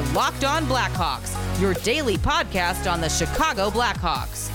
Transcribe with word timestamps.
are 0.00 0.12
Locked 0.14 0.44
On 0.44 0.64
Blackhawks, 0.64 1.60
your 1.60 1.74
daily 1.74 2.16
podcast 2.16 2.90
on 2.90 3.00
the 3.00 3.08
Chicago 3.08 3.70
Blackhawks. 3.70 4.48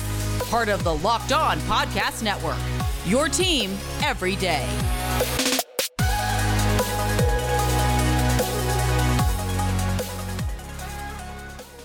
Part 0.50 0.70
of 0.70 0.84
the 0.84 0.96
Locked 0.96 1.32
On 1.32 1.60
Podcast 1.62 2.24
Network. 2.24 2.58
Your 3.06 3.30
team 3.30 3.78
every 4.04 4.36
day. 4.36 4.68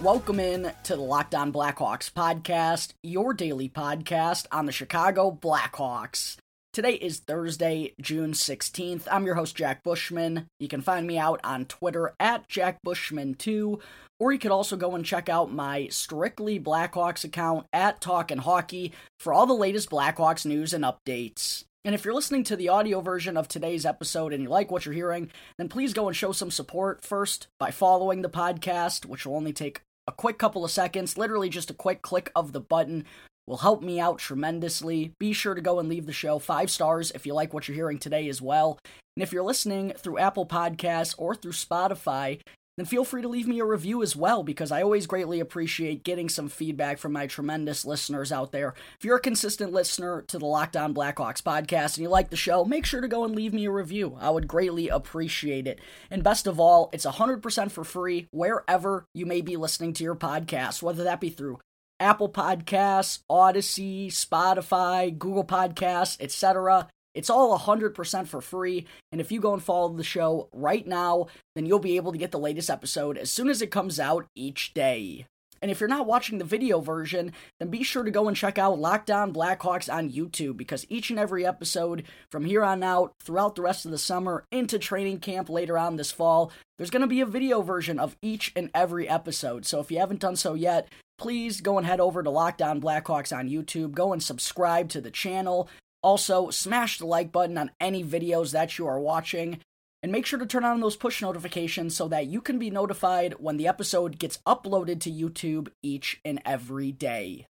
Welcome 0.02 0.40
in 0.40 0.72
to 0.84 0.96
the 0.96 1.02
Locked 1.02 1.34
On 1.34 1.52
Blackhawks 1.52 2.10
podcast, 2.10 2.94
your 3.02 3.34
daily 3.34 3.68
podcast 3.68 4.46
on 4.50 4.64
the 4.64 4.72
Chicago 4.72 5.30
Blackhawks. 5.30 6.36
Today 6.72 6.92
is 6.92 7.18
Thursday, 7.18 7.94
June 8.00 8.32
16th. 8.32 9.08
I'm 9.10 9.26
your 9.26 9.34
host, 9.34 9.56
Jack 9.56 9.82
Bushman. 9.82 10.46
You 10.60 10.68
can 10.68 10.82
find 10.82 11.04
me 11.04 11.18
out 11.18 11.40
on 11.42 11.64
Twitter 11.64 12.14
at 12.20 12.48
JackBushman2, 12.48 13.80
or 14.20 14.32
you 14.32 14.38
could 14.38 14.52
also 14.52 14.76
go 14.76 14.94
and 14.94 15.04
check 15.04 15.28
out 15.28 15.52
my 15.52 15.88
Strictly 15.88 16.60
Blackhawks 16.60 17.24
account 17.24 17.66
at 17.72 18.00
Talkin' 18.00 18.38
Hockey 18.38 18.92
for 19.18 19.32
all 19.32 19.46
the 19.46 19.52
latest 19.52 19.90
Blackhawks 19.90 20.46
news 20.46 20.72
and 20.72 20.84
updates. 20.84 21.64
And 21.84 21.92
if 21.92 22.04
you're 22.04 22.14
listening 22.14 22.44
to 22.44 22.54
the 22.54 22.68
audio 22.68 23.00
version 23.00 23.36
of 23.36 23.48
today's 23.48 23.84
episode 23.84 24.32
and 24.32 24.44
you 24.44 24.48
like 24.48 24.70
what 24.70 24.86
you're 24.86 24.94
hearing, 24.94 25.32
then 25.58 25.68
please 25.68 25.92
go 25.92 26.06
and 26.06 26.16
show 26.16 26.30
some 26.30 26.52
support 26.52 27.04
first 27.04 27.48
by 27.58 27.72
following 27.72 28.22
the 28.22 28.30
podcast, 28.30 29.06
which 29.06 29.26
will 29.26 29.34
only 29.34 29.52
take 29.52 29.80
a 30.06 30.12
quick 30.12 30.38
couple 30.38 30.64
of 30.64 30.70
seconds, 30.70 31.18
literally 31.18 31.48
just 31.48 31.70
a 31.70 31.74
quick 31.74 32.00
click 32.00 32.30
of 32.36 32.52
the 32.52 32.60
button 32.60 33.06
will 33.46 33.58
help 33.58 33.82
me 33.82 34.00
out 34.00 34.18
tremendously. 34.18 35.12
Be 35.18 35.32
sure 35.32 35.54
to 35.54 35.60
go 35.60 35.78
and 35.78 35.88
leave 35.88 36.06
the 36.06 36.12
show 36.12 36.38
five 36.38 36.70
stars 36.70 37.10
if 37.12 37.26
you 37.26 37.34
like 37.34 37.52
what 37.52 37.68
you're 37.68 37.74
hearing 37.74 37.98
today 37.98 38.28
as 38.28 38.40
well. 38.40 38.78
And 39.16 39.22
if 39.22 39.32
you're 39.32 39.42
listening 39.42 39.92
through 39.98 40.18
Apple 40.18 40.46
Podcasts 40.46 41.14
or 41.18 41.34
through 41.34 41.52
Spotify, 41.52 42.40
then 42.76 42.86
feel 42.86 43.04
free 43.04 43.20
to 43.20 43.28
leave 43.28 43.46
me 43.46 43.58
a 43.58 43.64
review 43.64 44.02
as 44.02 44.16
well 44.16 44.42
because 44.42 44.72
I 44.72 44.82
always 44.82 45.06
greatly 45.06 45.40
appreciate 45.40 46.02
getting 46.02 46.30
some 46.30 46.48
feedback 46.48 46.96
from 46.96 47.12
my 47.12 47.26
tremendous 47.26 47.84
listeners 47.84 48.32
out 48.32 48.52
there. 48.52 48.74
If 48.98 49.04
you're 49.04 49.18
a 49.18 49.20
consistent 49.20 49.72
listener 49.72 50.22
to 50.28 50.38
the 50.38 50.46
Locked 50.46 50.76
On 50.76 50.94
Blackhawks 50.94 51.42
podcast 51.42 51.96
and 51.96 52.04
you 52.04 52.08
like 52.08 52.30
the 52.30 52.36
show, 52.36 52.64
make 52.64 52.86
sure 52.86 53.02
to 53.02 53.08
go 53.08 53.24
and 53.24 53.34
leave 53.34 53.52
me 53.52 53.66
a 53.66 53.70
review. 53.70 54.16
I 54.18 54.30
would 54.30 54.48
greatly 54.48 54.88
appreciate 54.88 55.66
it. 55.66 55.78
And 56.10 56.24
best 56.24 56.46
of 56.46 56.58
all, 56.58 56.88
it's 56.92 57.04
100% 57.04 57.70
for 57.70 57.84
free 57.84 58.28
wherever 58.30 59.04
you 59.12 59.26
may 59.26 59.42
be 59.42 59.56
listening 59.56 59.92
to 59.94 60.04
your 60.04 60.16
podcast, 60.16 60.82
whether 60.82 61.04
that 61.04 61.20
be 61.20 61.28
through 61.28 61.58
Apple 62.00 62.30
Podcasts, 62.30 63.20
Audacy, 63.30 64.08
Spotify, 64.08 65.16
Google 65.16 65.44
Podcasts, 65.44 66.16
etc. 66.20 66.88
It's 67.14 67.30
all 67.30 67.58
100% 67.58 68.26
for 68.26 68.40
free. 68.40 68.86
And 69.12 69.20
if 69.20 69.30
you 69.30 69.40
go 69.40 69.52
and 69.52 69.62
follow 69.62 69.92
the 69.92 70.02
show 70.02 70.48
right 70.52 70.86
now, 70.86 71.26
then 71.54 71.66
you'll 71.66 71.78
be 71.78 71.96
able 71.96 72.12
to 72.12 72.18
get 72.18 72.30
the 72.30 72.38
latest 72.38 72.70
episode 72.70 73.18
as 73.18 73.30
soon 73.30 73.48
as 73.48 73.60
it 73.60 73.70
comes 73.70 74.00
out 74.00 74.26
each 74.34 74.72
day. 74.74 75.26
And 75.62 75.70
if 75.70 75.78
you're 75.78 75.88
not 75.88 76.06
watching 76.06 76.38
the 76.38 76.44
video 76.44 76.80
version, 76.80 77.32
then 77.58 77.68
be 77.68 77.82
sure 77.82 78.02
to 78.02 78.10
go 78.10 78.28
and 78.28 78.36
check 78.36 78.56
out 78.56 78.78
Locked 78.78 79.10
On 79.10 79.32
Blackhawks 79.32 79.92
on 79.92 80.10
YouTube 80.10 80.56
because 80.56 80.86
each 80.88 81.10
and 81.10 81.18
every 81.18 81.44
episode 81.44 82.04
from 82.30 82.46
here 82.46 82.64
on 82.64 82.82
out, 82.82 83.12
throughout 83.22 83.56
the 83.56 83.62
rest 83.62 83.84
of 83.84 83.90
the 83.90 83.98
summer, 83.98 84.44
into 84.50 84.78
training 84.78 85.20
camp 85.20 85.50
later 85.50 85.76
on 85.76 85.96
this 85.96 86.10
fall, 86.10 86.50
there's 86.78 86.90
going 86.90 87.02
to 87.02 87.06
be 87.06 87.20
a 87.20 87.26
video 87.26 87.60
version 87.60 87.98
of 87.98 88.16
each 88.22 88.52
and 88.56 88.70
every 88.74 89.06
episode. 89.06 89.66
So 89.66 89.80
if 89.80 89.90
you 89.90 89.98
haven't 89.98 90.20
done 90.20 90.36
so 90.36 90.54
yet, 90.54 90.88
please 91.20 91.60
go 91.60 91.76
and 91.76 91.86
head 91.86 92.00
over 92.00 92.22
to 92.22 92.30
Locked 92.30 92.62
On 92.62 92.80
Blackhawks 92.80 93.36
on 93.36 93.50
YouTube. 93.50 93.92
Go 93.92 94.14
and 94.14 94.22
subscribe 94.22 94.88
to 94.88 95.02
the 95.02 95.10
channel. 95.10 95.68
Also, 96.02 96.48
smash 96.48 96.98
the 96.98 97.04
like 97.04 97.30
button 97.30 97.58
on 97.58 97.70
any 97.78 98.02
videos 98.02 98.52
that 98.52 98.78
you 98.78 98.86
are 98.86 98.98
watching. 98.98 99.60
And 100.02 100.10
make 100.10 100.24
sure 100.24 100.38
to 100.38 100.46
turn 100.46 100.64
on 100.64 100.80
those 100.80 100.96
push 100.96 101.20
notifications 101.20 101.94
so 101.94 102.08
that 102.08 102.26
you 102.26 102.40
can 102.40 102.58
be 102.58 102.70
notified 102.70 103.34
when 103.38 103.58
the 103.58 103.68
episode 103.68 104.18
gets 104.18 104.38
uploaded 104.46 104.98
to 105.00 105.12
YouTube 105.12 105.68
each 105.82 106.18
and 106.24 106.40
every 106.46 106.90
day. 106.90 107.46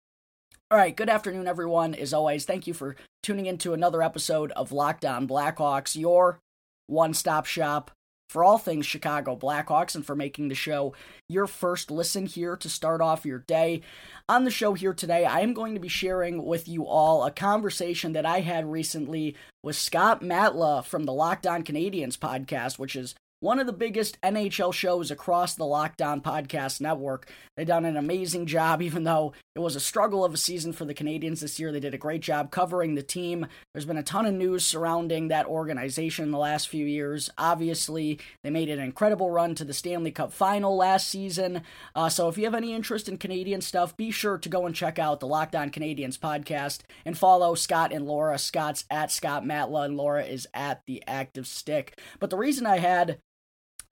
All 0.71 0.77
right, 0.77 0.95
good 0.95 1.09
afternoon, 1.09 1.45
everyone. 1.45 1.93
As 1.93 2.13
always, 2.13 2.45
thank 2.45 2.67
you 2.67 2.73
for 2.73 2.95
tuning 3.21 3.47
into 3.47 3.73
another 3.73 4.01
episode 4.01 4.53
of 4.53 4.71
Locked 4.71 5.03
On 5.03 5.27
Blackhawks, 5.27 5.97
your 5.97 6.39
one 6.87 7.13
stop 7.13 7.45
shop 7.45 7.91
for 8.29 8.43
all 8.43 8.57
things 8.57 8.85
Chicago 8.85 9.35
Blackhawks 9.35 9.95
and 9.95 10.05
for 10.05 10.15
making 10.15 10.47
the 10.47 10.55
show 10.55 10.93
your 11.29 11.47
first 11.47 11.89
listen 11.91 12.25
here 12.25 12.55
to 12.57 12.69
start 12.69 13.01
off 13.01 13.25
your 13.25 13.39
day. 13.39 13.81
On 14.29 14.43
the 14.43 14.51
show 14.51 14.73
here 14.73 14.93
today, 14.93 15.25
I 15.25 15.41
am 15.41 15.53
going 15.53 15.73
to 15.73 15.79
be 15.79 15.87
sharing 15.87 16.45
with 16.45 16.67
you 16.67 16.85
all 16.85 17.23
a 17.23 17.31
conversation 17.31 18.13
that 18.13 18.25
I 18.25 18.41
had 18.41 18.69
recently 18.69 19.35
with 19.63 19.75
Scott 19.75 20.21
Matla 20.21 20.83
from 20.83 21.05
the 21.05 21.13
Locked 21.13 21.47
On 21.47 21.63
Canadiens 21.63 22.17
podcast, 22.17 22.77
which 22.77 22.95
is 22.95 23.15
one 23.39 23.59
of 23.59 23.67
the 23.67 23.73
biggest 23.73 24.19
NHL 24.21 24.73
shows 24.73 25.11
across 25.11 25.53
the 25.53 25.65
Locked 25.65 26.01
On 26.01 26.21
Podcast 26.21 26.81
Network. 26.81 27.31
They've 27.55 27.67
done 27.67 27.85
an 27.85 27.95
amazing 27.95 28.47
job, 28.47 28.81
even 28.87 29.03
though 29.03 29.33
it 29.55 29.59
was 29.59 29.75
a 29.75 29.79
struggle 29.79 30.25
of 30.25 30.33
a 30.33 30.37
season 30.37 30.73
for 30.73 30.85
the 30.85 30.93
Canadiens 30.93 31.41
this 31.41 31.59
year. 31.59 31.71
They 31.71 31.79
did 31.79 31.93
a 31.93 31.99
great 31.99 32.21
job 32.21 32.51
covering 32.51 32.95
the 32.95 33.03
team. 33.03 33.45
There's 33.73 33.85
been 33.85 33.97
a 33.97 34.03
ton 34.03 34.25
of 34.25 34.33
news 34.33 34.65
surrounding 34.65 35.27
that 35.27 35.45
organization 35.45 36.25
in 36.25 36.31
the 36.31 36.37
last 36.37 36.67
few 36.67 36.85
years. 36.85 37.29
Obviously, 37.37 38.19
they 38.43 38.49
made 38.49 38.69
an 38.69 38.79
incredible 38.79 39.29
run 39.29 39.55
to 39.55 39.65
the 39.65 39.73
Stanley 39.73 40.11
Cup 40.11 40.33
final 40.33 40.75
last 40.75 41.07
season. 41.07 41.61
Uh, 41.95 42.09
so 42.09 42.27
if 42.29 42.37
you 42.37 42.45
have 42.45 42.55
any 42.55 42.73
interest 42.73 43.07
in 43.07 43.17
Canadian 43.17 43.61
stuff, 43.61 43.95
be 43.95 44.09
sure 44.09 44.37
to 44.37 44.49
go 44.49 44.65
and 44.65 44.75
check 44.75 44.97
out 44.97 45.19
the 45.19 45.27
Locked 45.27 45.55
On 45.55 45.69
Canadiens 45.69 46.17
podcast 46.17 46.79
and 47.05 47.17
follow 47.17 47.53
Scott 47.55 47.93
and 47.93 48.05
Laura. 48.05 48.37
Scott's 48.37 48.85
at 48.89 49.11
Scott 49.11 49.43
Matla, 49.43 49.85
and 49.85 49.97
Laura 49.97 50.23
is 50.23 50.47
at 50.53 50.81
The 50.87 51.03
Active 51.07 51.47
Stick. 51.47 51.99
But 52.19 52.29
the 52.29 52.37
reason 52.37 52.65
I 52.65 52.77
had 52.77 53.19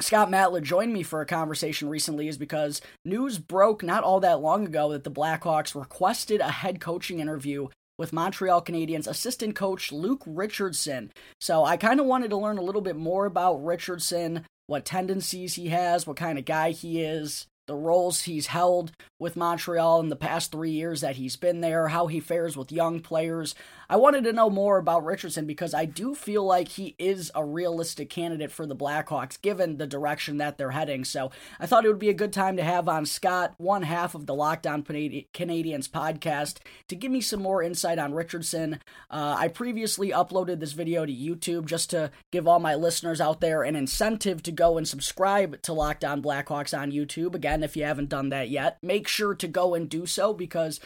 Scott 0.01 0.29
Matla 0.29 0.61
joined 0.61 0.91
me 0.91 1.03
for 1.03 1.21
a 1.21 1.25
conversation 1.25 1.87
recently 1.87 2.27
is 2.27 2.37
because 2.37 2.81
news 3.05 3.39
broke 3.39 3.81
not 3.81 4.03
all 4.03 4.19
that 4.19 4.41
long 4.41 4.65
ago 4.65 4.91
that 4.91 5.05
the 5.05 5.11
Blackhawks 5.11 5.73
requested 5.73 6.41
a 6.41 6.51
head 6.51 6.81
coaching 6.81 7.19
interview 7.19 7.69
with 7.97 8.11
Montreal 8.11 8.61
Canadiens 8.61 9.07
assistant 9.07 9.55
coach 9.55 9.93
Luke 9.93 10.21
Richardson. 10.25 11.11
So 11.39 11.63
I 11.63 11.77
kind 11.77 12.01
of 12.01 12.05
wanted 12.05 12.29
to 12.31 12.37
learn 12.37 12.57
a 12.57 12.61
little 12.61 12.81
bit 12.81 12.97
more 12.97 13.25
about 13.25 13.63
Richardson, 13.63 14.45
what 14.67 14.83
tendencies 14.83 15.55
he 15.55 15.69
has, 15.69 16.05
what 16.05 16.17
kind 16.17 16.37
of 16.37 16.43
guy 16.43 16.71
he 16.71 17.01
is, 17.01 17.47
the 17.67 17.75
roles 17.75 18.23
he's 18.23 18.47
held 18.47 18.91
with 19.19 19.35
Montreal 19.35 19.99
in 20.01 20.09
the 20.09 20.15
past 20.15 20.51
three 20.51 20.71
years 20.71 21.01
that 21.01 21.15
he's 21.15 21.35
been 21.35 21.61
there, 21.61 21.87
how 21.87 22.07
he 22.07 22.19
fares 22.19 22.55
with 22.55 22.71
young 22.71 22.99
players. 22.99 23.55
I 23.89 23.97
wanted 23.97 24.23
to 24.25 24.33
know 24.33 24.49
more 24.49 24.77
about 24.77 25.05
Richardson 25.05 25.45
because 25.45 25.73
I 25.73 25.85
do 25.85 26.15
feel 26.15 26.43
like 26.43 26.69
he 26.69 26.95
is 26.97 27.31
a 27.35 27.45
realistic 27.45 28.09
candidate 28.09 28.51
for 28.51 28.65
the 28.65 28.75
Blackhawks 28.75 29.41
given 29.41 29.77
the 29.77 29.87
direction 29.87 30.37
that 30.37 30.57
they're 30.57 30.71
heading. 30.71 31.05
So 31.05 31.31
I 31.59 31.65
thought 31.65 31.85
it 31.85 31.87
would 31.87 31.99
be 31.99 32.09
a 32.09 32.13
good 32.13 32.33
time 32.33 32.57
to 32.57 32.63
have 32.63 32.89
on 32.89 33.05
Scott, 33.05 33.53
one 33.57 33.83
half 33.83 34.15
of 34.15 34.25
the 34.25 34.33
Lockdown 34.33 34.75
On 34.75 34.83
Canadiens 34.83 35.89
podcast, 35.89 36.57
to 36.87 36.95
give 36.95 37.11
me 37.11 37.21
some 37.21 37.41
more 37.41 37.63
insight 37.63 37.99
on 37.99 38.13
Richardson. 38.13 38.79
Uh, 39.09 39.35
I 39.37 39.47
previously 39.47 40.09
uploaded 40.09 40.59
this 40.59 40.73
video 40.73 41.05
to 41.05 41.13
YouTube 41.13 41.65
just 41.65 41.89
to 41.91 42.11
give 42.31 42.47
all 42.47 42.59
my 42.59 42.75
listeners 42.75 43.21
out 43.21 43.39
there 43.39 43.63
an 43.63 43.75
incentive 43.75 44.43
to 44.43 44.51
go 44.51 44.77
and 44.77 44.87
subscribe 44.87 45.61
to 45.61 45.73
Locked 45.73 46.03
On 46.03 46.21
Blackhawks 46.21 46.77
on 46.77 46.91
YouTube. 46.91 47.35
Again, 47.35 47.54
if 47.63 47.77
you 47.77 47.83
haven't 47.83 48.09
done 48.09 48.29
that 48.29 48.49
yet, 48.49 48.77
make 48.81 49.07
sure 49.07 49.35
to 49.35 49.47
go 49.47 49.73
and 49.73 49.89
do 49.89 50.05
so 50.05 50.33
because 50.33 50.79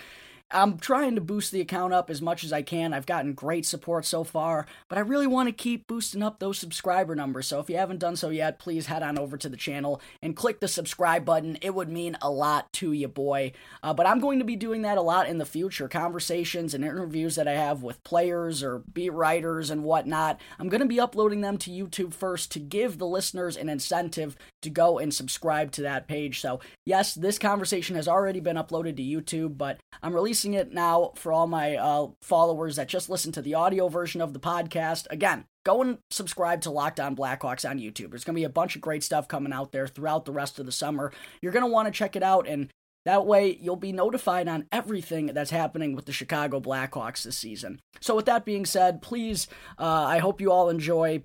I'm 0.51 0.79
trying 0.79 1.13
to 1.13 1.21
boost 1.21 1.51
the 1.51 1.61
account 1.61 1.93
up 1.93 2.09
as 2.09 2.23
much 2.23 2.43
as 2.43 2.51
I 2.51 2.63
can. 2.63 2.91
I've 2.91 3.05
gotten 3.05 3.33
great 3.33 3.67
support 3.67 4.03
so 4.03 4.23
far, 4.23 4.65
but 4.87 4.97
I 4.97 5.01
really 5.01 5.27
want 5.27 5.47
to 5.47 5.53
keep 5.53 5.85
boosting 5.85 6.23
up 6.23 6.39
those 6.39 6.57
subscriber 6.57 7.13
numbers. 7.13 7.45
So 7.45 7.59
if 7.59 7.69
you 7.69 7.77
haven't 7.77 7.99
done 7.99 8.15
so 8.15 8.29
yet, 8.29 8.57
please 8.57 8.87
head 8.87 9.03
on 9.03 9.19
over 9.19 9.37
to 9.37 9.47
the 9.47 9.55
channel 9.57 10.01
and 10.23 10.35
click 10.35 10.59
the 10.59 10.67
subscribe 10.67 11.23
button. 11.23 11.59
It 11.61 11.75
would 11.75 11.89
mean 11.89 12.17
a 12.19 12.31
lot 12.31 12.73
to 12.73 12.91
you, 12.93 13.07
boy. 13.07 13.51
Uh, 13.83 13.93
but 13.93 14.07
I'm 14.07 14.19
going 14.19 14.39
to 14.39 14.45
be 14.45 14.55
doing 14.55 14.81
that 14.81 14.97
a 14.97 15.03
lot 15.03 15.29
in 15.29 15.37
the 15.37 15.45
future. 15.45 15.87
Conversations 15.87 16.73
and 16.73 16.83
interviews 16.83 17.35
that 17.35 17.47
I 17.47 17.53
have 17.53 17.83
with 17.83 18.03
players 18.03 18.63
or 18.63 18.79
beat 18.79 19.13
writers 19.13 19.69
and 19.69 19.83
whatnot. 19.83 20.41
I'm 20.57 20.69
going 20.69 20.81
to 20.81 20.87
be 20.87 20.99
uploading 20.99 21.41
them 21.41 21.59
to 21.59 21.69
YouTube 21.69 22.15
first 22.15 22.51
to 22.53 22.59
give 22.59 22.97
the 22.97 23.05
listeners 23.05 23.55
an 23.55 23.69
incentive 23.69 24.35
to 24.61 24.69
go 24.69 24.99
and 24.99 25.13
subscribe 25.13 25.71
to 25.73 25.81
that 25.83 26.07
page. 26.07 26.39
So, 26.41 26.59
yes, 26.85 27.13
this 27.13 27.39
conversation 27.39 27.95
has 27.95 28.07
already 28.07 28.39
been 28.39 28.57
uploaded 28.57 28.97
to 28.97 29.03
YouTube, 29.03 29.57
but 29.57 29.79
I'm 30.01 30.13
releasing 30.13 30.53
it 30.53 30.73
now 30.73 31.13
for 31.15 31.31
all 31.31 31.47
my 31.47 31.75
uh, 31.75 32.07
followers 32.21 32.75
that 32.75 32.87
just 32.87 33.09
listen 33.09 33.31
to 33.33 33.41
the 33.41 33.55
audio 33.55 33.87
version 33.87 34.21
of 34.21 34.33
the 34.33 34.39
podcast. 34.39 35.07
Again, 35.09 35.45
go 35.65 35.81
and 35.81 35.97
subscribe 36.09 36.61
to 36.61 36.71
Locked 36.71 36.99
On 36.99 37.15
Blackhawks 37.15 37.69
on 37.69 37.79
YouTube. 37.79 38.09
There's 38.09 38.23
going 38.23 38.35
to 38.35 38.41
be 38.41 38.45
a 38.45 38.49
bunch 38.49 38.75
of 38.75 38.81
great 38.81 39.03
stuff 39.03 39.27
coming 39.27 39.53
out 39.53 39.71
there 39.71 39.87
throughout 39.87 40.25
the 40.25 40.31
rest 40.31 40.59
of 40.59 40.65
the 40.65 40.71
summer. 40.71 41.11
You're 41.41 41.51
going 41.51 41.65
to 41.65 41.71
want 41.71 41.87
to 41.87 41.91
check 41.91 42.15
it 42.15 42.23
out, 42.23 42.47
and 42.47 42.69
that 43.05 43.25
way 43.25 43.57
you'll 43.61 43.75
be 43.75 43.91
notified 43.91 44.47
on 44.47 44.67
everything 44.71 45.27
that's 45.27 45.51
happening 45.51 45.95
with 45.95 46.05
the 46.05 46.11
Chicago 46.11 46.59
Blackhawks 46.59 47.23
this 47.23 47.37
season. 47.37 47.79
So, 48.01 48.15
with 48.15 48.25
that 48.25 48.45
being 48.45 48.65
said, 48.65 49.01
please, 49.01 49.47
uh, 49.77 49.85
I 49.85 50.19
hope 50.19 50.41
you 50.41 50.51
all 50.51 50.69
enjoy 50.69 51.23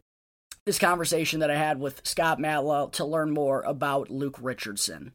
this 0.66 0.78
conversation 0.78 1.40
that 1.40 1.50
I 1.50 1.56
had 1.56 1.78
with 1.78 2.00
Scott 2.04 2.38
Matla 2.38 2.90
to 2.92 3.04
learn 3.04 3.30
more 3.30 3.60
about 3.62 4.10
Luke 4.10 4.38
Richardson. 4.40 5.12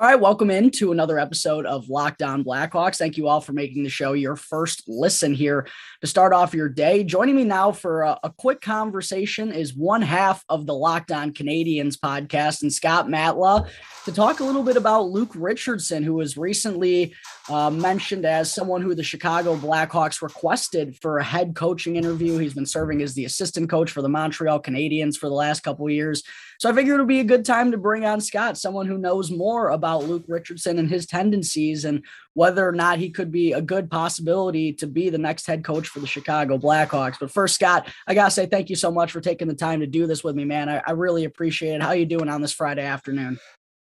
All 0.00 0.06
right, 0.06 0.18
welcome 0.18 0.50
into 0.50 0.92
another 0.92 1.18
episode 1.18 1.66
of 1.66 1.90
Locked 1.90 2.22
On 2.22 2.42
Blackhawks. 2.42 2.96
Thank 2.96 3.18
you 3.18 3.28
all 3.28 3.42
for 3.42 3.52
making 3.52 3.82
the 3.82 3.90
show 3.90 4.14
your 4.14 4.34
first 4.34 4.84
listen 4.88 5.34
here 5.34 5.66
to 6.00 6.06
start 6.06 6.32
off 6.32 6.54
your 6.54 6.70
day. 6.70 7.04
Joining 7.04 7.36
me 7.36 7.44
now 7.44 7.70
for 7.70 8.00
a, 8.00 8.18
a 8.22 8.30
quick 8.30 8.62
conversation 8.62 9.52
is 9.52 9.74
one 9.74 10.00
half 10.00 10.42
of 10.48 10.64
the 10.64 10.74
Locked 10.74 11.12
On 11.12 11.34
Canadiens 11.34 11.98
podcast 11.98 12.62
and 12.62 12.72
Scott 12.72 13.08
Matla 13.08 13.68
to 14.06 14.12
talk 14.12 14.40
a 14.40 14.44
little 14.44 14.62
bit 14.62 14.78
about 14.78 15.10
Luke 15.10 15.32
Richardson, 15.34 16.02
who 16.02 16.14
was 16.14 16.38
recently 16.38 17.14
uh, 17.50 17.68
mentioned 17.68 18.24
as 18.24 18.50
someone 18.50 18.80
who 18.80 18.94
the 18.94 19.02
Chicago 19.02 19.54
Blackhawks 19.54 20.22
requested 20.22 20.96
for 21.02 21.18
a 21.18 21.24
head 21.24 21.54
coaching 21.54 21.96
interview. 21.96 22.38
He's 22.38 22.54
been 22.54 22.64
serving 22.64 23.02
as 23.02 23.12
the 23.12 23.26
assistant 23.26 23.68
coach 23.68 23.90
for 23.90 24.00
the 24.00 24.08
Montreal 24.08 24.62
Canadiens 24.62 25.18
for 25.18 25.28
the 25.28 25.34
last 25.34 25.60
couple 25.60 25.90
years. 25.90 26.22
So 26.60 26.68
I 26.68 26.74
figured 26.74 26.96
it 26.96 26.98
would 27.00 27.08
be 27.08 27.20
a 27.20 27.24
good 27.24 27.46
time 27.46 27.70
to 27.70 27.78
bring 27.78 28.04
on 28.04 28.20
Scott, 28.20 28.58
someone 28.58 28.86
who 28.86 28.98
knows 28.98 29.30
more 29.30 29.70
about 29.70 30.04
Luke 30.04 30.24
Richardson 30.28 30.78
and 30.78 30.90
his 30.90 31.06
tendencies 31.06 31.86
and 31.86 32.04
whether 32.34 32.68
or 32.68 32.72
not 32.72 32.98
he 32.98 33.08
could 33.08 33.32
be 33.32 33.54
a 33.54 33.62
good 33.62 33.90
possibility 33.90 34.74
to 34.74 34.86
be 34.86 35.08
the 35.08 35.16
next 35.16 35.46
head 35.46 35.64
coach 35.64 35.88
for 35.88 36.00
the 36.00 36.06
Chicago 36.06 36.58
Blackhawks. 36.58 37.16
But 37.18 37.30
first, 37.30 37.54
Scott, 37.54 37.88
I 38.06 38.12
gotta 38.12 38.30
say 38.30 38.44
thank 38.44 38.68
you 38.68 38.76
so 38.76 38.90
much 38.90 39.10
for 39.10 39.22
taking 39.22 39.48
the 39.48 39.54
time 39.54 39.80
to 39.80 39.86
do 39.86 40.06
this 40.06 40.22
with 40.22 40.36
me, 40.36 40.44
man. 40.44 40.68
I, 40.68 40.82
I 40.86 40.90
really 40.90 41.24
appreciate 41.24 41.76
it. 41.76 41.82
How 41.82 41.92
you 41.92 42.04
doing 42.04 42.28
on 42.28 42.42
this 42.42 42.52
Friday 42.52 42.84
afternoon? 42.84 43.40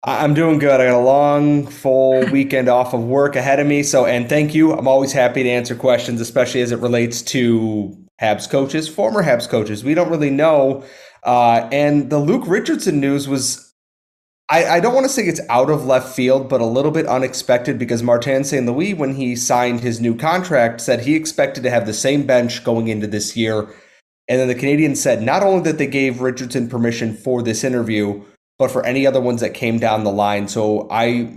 I'm 0.04 0.32
doing 0.32 0.58
good. 0.58 0.80
I 0.80 0.86
got 0.86 0.94
a 0.94 1.04
long, 1.04 1.66
full 1.66 2.24
weekend 2.32 2.70
off 2.70 2.94
of 2.94 3.04
work 3.04 3.36
ahead 3.36 3.60
of 3.60 3.66
me. 3.66 3.82
So, 3.82 4.06
and 4.06 4.30
thank 4.30 4.54
you. 4.54 4.72
I'm 4.72 4.88
always 4.88 5.12
happy 5.12 5.42
to 5.42 5.48
answer 5.50 5.74
questions, 5.74 6.22
especially 6.22 6.62
as 6.62 6.72
it 6.72 6.78
relates 6.78 7.20
to 7.22 7.94
Habs 8.18 8.48
coaches, 8.48 8.88
former 8.88 9.22
Habs 9.22 9.46
coaches. 9.46 9.84
We 9.84 9.92
don't 9.92 10.08
really 10.08 10.30
know. 10.30 10.84
Uh, 11.22 11.68
and 11.70 12.10
the 12.10 12.18
Luke 12.18 12.44
Richardson 12.46 13.00
news 13.00 13.28
was, 13.28 13.74
I, 14.48 14.66
I 14.66 14.80
don't 14.80 14.94
want 14.94 15.04
to 15.04 15.12
say 15.12 15.22
it's 15.22 15.40
out 15.48 15.70
of 15.70 15.86
left 15.86 16.14
field, 16.14 16.48
but 16.48 16.60
a 16.60 16.66
little 16.66 16.90
bit 16.90 17.06
unexpected 17.06 17.78
because 17.78 18.02
Martin 18.02 18.44
St. 18.44 18.66
Louis, 18.66 18.94
when 18.94 19.14
he 19.14 19.36
signed 19.36 19.80
his 19.80 20.00
new 20.00 20.16
contract, 20.16 20.80
said 20.80 21.00
he 21.00 21.14
expected 21.14 21.62
to 21.62 21.70
have 21.70 21.86
the 21.86 21.94
same 21.94 22.26
bench 22.26 22.64
going 22.64 22.88
into 22.88 23.06
this 23.06 23.36
year. 23.36 23.68
And 24.28 24.40
then 24.40 24.48
the 24.48 24.54
Canadiens 24.54 24.96
said 24.98 25.22
not 25.22 25.42
only 25.42 25.62
that 25.64 25.78
they 25.78 25.86
gave 25.86 26.20
Richardson 26.20 26.68
permission 26.68 27.14
for 27.16 27.42
this 27.42 27.64
interview, 27.64 28.22
but 28.58 28.70
for 28.70 28.84
any 28.84 29.06
other 29.06 29.20
ones 29.20 29.40
that 29.40 29.54
came 29.54 29.78
down 29.78 30.04
the 30.04 30.12
line. 30.12 30.48
So 30.48 30.88
I 30.90 31.30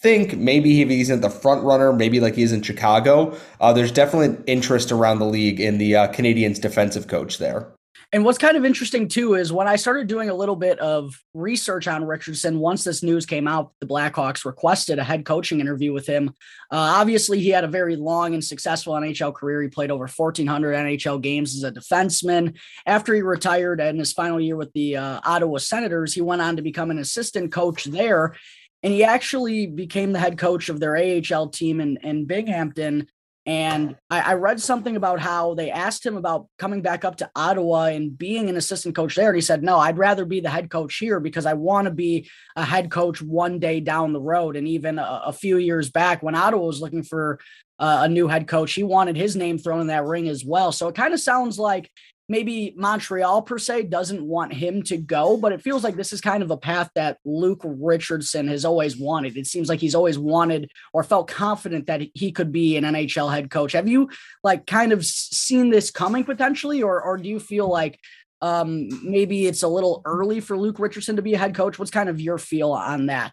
think 0.00 0.36
maybe 0.36 0.82
if 0.82 0.88
he's 0.88 1.10
in 1.10 1.20
the 1.20 1.30
front 1.30 1.62
runner, 1.62 1.92
maybe 1.92 2.20
like 2.20 2.34
he's 2.34 2.52
in 2.52 2.62
Chicago, 2.62 3.36
uh, 3.60 3.72
there's 3.72 3.92
definitely 3.92 4.42
interest 4.46 4.92
around 4.92 5.18
the 5.18 5.26
league 5.26 5.60
in 5.60 5.78
the 5.78 5.96
uh, 5.96 6.12
Canadiens 6.12 6.60
defensive 6.60 7.06
coach 7.06 7.38
there. 7.38 7.72
And 8.12 8.24
what's 8.24 8.38
kind 8.38 8.56
of 8.56 8.64
interesting 8.64 9.06
too 9.06 9.34
is 9.34 9.52
when 9.52 9.68
I 9.68 9.76
started 9.76 10.08
doing 10.08 10.30
a 10.30 10.34
little 10.34 10.56
bit 10.56 10.80
of 10.80 11.16
research 11.32 11.86
on 11.86 12.04
Richardson, 12.04 12.58
once 12.58 12.82
this 12.82 13.04
news 13.04 13.24
came 13.24 13.46
out, 13.46 13.72
the 13.78 13.86
Blackhawks 13.86 14.44
requested 14.44 14.98
a 14.98 15.04
head 15.04 15.24
coaching 15.24 15.60
interview 15.60 15.92
with 15.92 16.08
him. 16.08 16.30
Uh, 16.72 16.98
obviously, 16.98 17.38
he 17.38 17.50
had 17.50 17.62
a 17.62 17.68
very 17.68 17.94
long 17.94 18.34
and 18.34 18.44
successful 18.44 18.94
NHL 18.94 19.32
career. 19.32 19.62
He 19.62 19.68
played 19.68 19.92
over 19.92 20.08
1,400 20.08 20.74
NHL 20.74 21.20
games 21.20 21.54
as 21.54 21.62
a 21.62 21.70
defenseman. 21.70 22.58
After 22.84 23.14
he 23.14 23.22
retired 23.22 23.80
in 23.80 24.00
his 24.00 24.12
final 24.12 24.40
year 24.40 24.56
with 24.56 24.72
the 24.72 24.96
uh, 24.96 25.20
Ottawa 25.24 25.58
Senators, 25.58 26.12
he 26.12 26.20
went 26.20 26.42
on 26.42 26.56
to 26.56 26.62
become 26.62 26.90
an 26.90 26.98
assistant 26.98 27.52
coach 27.52 27.84
there. 27.84 28.34
And 28.82 28.92
he 28.92 29.04
actually 29.04 29.66
became 29.66 30.12
the 30.12 30.18
head 30.18 30.36
coach 30.36 30.68
of 30.68 30.80
their 30.80 30.96
AHL 30.96 31.50
team 31.50 31.80
in, 31.80 31.98
in 31.98 32.24
Binghamton 32.24 33.06
and 33.46 33.96
I, 34.10 34.20
I, 34.20 34.34
read 34.34 34.60
something 34.60 34.96
about 34.96 35.18
how 35.18 35.54
they 35.54 35.70
asked 35.70 36.04
him 36.04 36.18
about 36.18 36.46
coming 36.58 36.82
back 36.82 37.06
up 37.06 37.16
to 37.16 37.30
Ottawa 37.34 37.84
and 37.84 38.16
being 38.16 38.50
an 38.50 38.56
assistant 38.56 38.94
coach 38.94 39.16
there. 39.16 39.30
And 39.30 39.36
he 39.36 39.40
said, 39.40 39.62
No, 39.62 39.78
I'd 39.78 39.96
rather 39.96 40.26
be 40.26 40.40
the 40.40 40.50
head 40.50 40.70
coach 40.70 40.98
here 40.98 41.20
because 41.20 41.46
I 41.46 41.54
want 41.54 41.86
to 41.86 41.90
be 41.90 42.28
a 42.54 42.64
head 42.64 42.90
coach 42.90 43.22
one 43.22 43.58
day 43.58 43.80
down 43.80 44.12
the 44.12 44.20
road. 44.20 44.56
And 44.56 44.68
even 44.68 44.98
a, 44.98 45.22
a 45.26 45.32
few 45.32 45.56
years 45.56 45.90
back, 45.90 46.22
when 46.22 46.34
Ottawa 46.34 46.66
was 46.66 46.82
looking 46.82 47.02
for 47.02 47.40
uh, 47.78 48.00
a 48.02 48.08
new 48.08 48.28
head 48.28 48.46
coach, 48.46 48.74
he 48.74 48.82
wanted 48.82 49.16
his 49.16 49.36
name 49.36 49.56
thrown 49.56 49.80
in 49.80 49.86
that 49.86 50.04
ring 50.04 50.28
as 50.28 50.44
well. 50.44 50.70
So 50.70 50.88
it 50.88 50.94
kind 50.94 51.14
of 51.14 51.20
sounds 51.20 51.58
like 51.58 51.90
maybe 52.30 52.72
Montreal 52.76 53.42
per 53.42 53.58
se 53.58 53.82
doesn't 53.84 54.22
want 54.22 54.54
him 54.54 54.84
to 54.84 54.96
go, 54.96 55.36
but 55.36 55.50
it 55.50 55.60
feels 55.60 55.82
like 55.82 55.96
this 55.96 56.12
is 56.12 56.20
kind 56.20 56.44
of 56.44 56.52
a 56.52 56.56
path 56.56 56.88
that 56.94 57.18
Luke 57.24 57.60
Richardson 57.64 58.46
has 58.46 58.64
always 58.64 58.96
wanted. 58.96 59.36
It 59.36 59.48
seems 59.48 59.68
like 59.68 59.80
he's 59.80 59.96
always 59.96 60.16
wanted 60.16 60.70
or 60.92 61.02
felt 61.02 61.26
confident 61.26 61.88
that 61.88 62.02
he 62.14 62.30
could 62.30 62.52
be 62.52 62.76
an 62.76 62.84
NHL 62.84 63.32
head 63.32 63.50
coach. 63.50 63.72
Have 63.72 63.88
you 63.88 64.10
like 64.44 64.64
kind 64.64 64.92
of 64.92 65.04
seen 65.04 65.70
this 65.70 65.90
coming 65.90 66.22
potentially, 66.22 66.84
or 66.84 67.02
or 67.02 67.16
do 67.16 67.28
you 67.28 67.40
feel 67.40 67.68
like 67.68 67.98
um, 68.40 68.88
maybe 69.02 69.48
it's 69.48 69.64
a 69.64 69.68
little 69.68 70.00
early 70.04 70.38
for 70.38 70.56
Luke 70.56 70.78
Richardson 70.78 71.16
to 71.16 71.22
be 71.22 71.34
a 71.34 71.38
head 71.38 71.56
coach? 71.56 71.80
What's 71.80 71.90
kind 71.90 72.08
of 72.08 72.20
your 72.20 72.38
feel 72.38 72.70
on 72.70 73.06
that? 73.06 73.32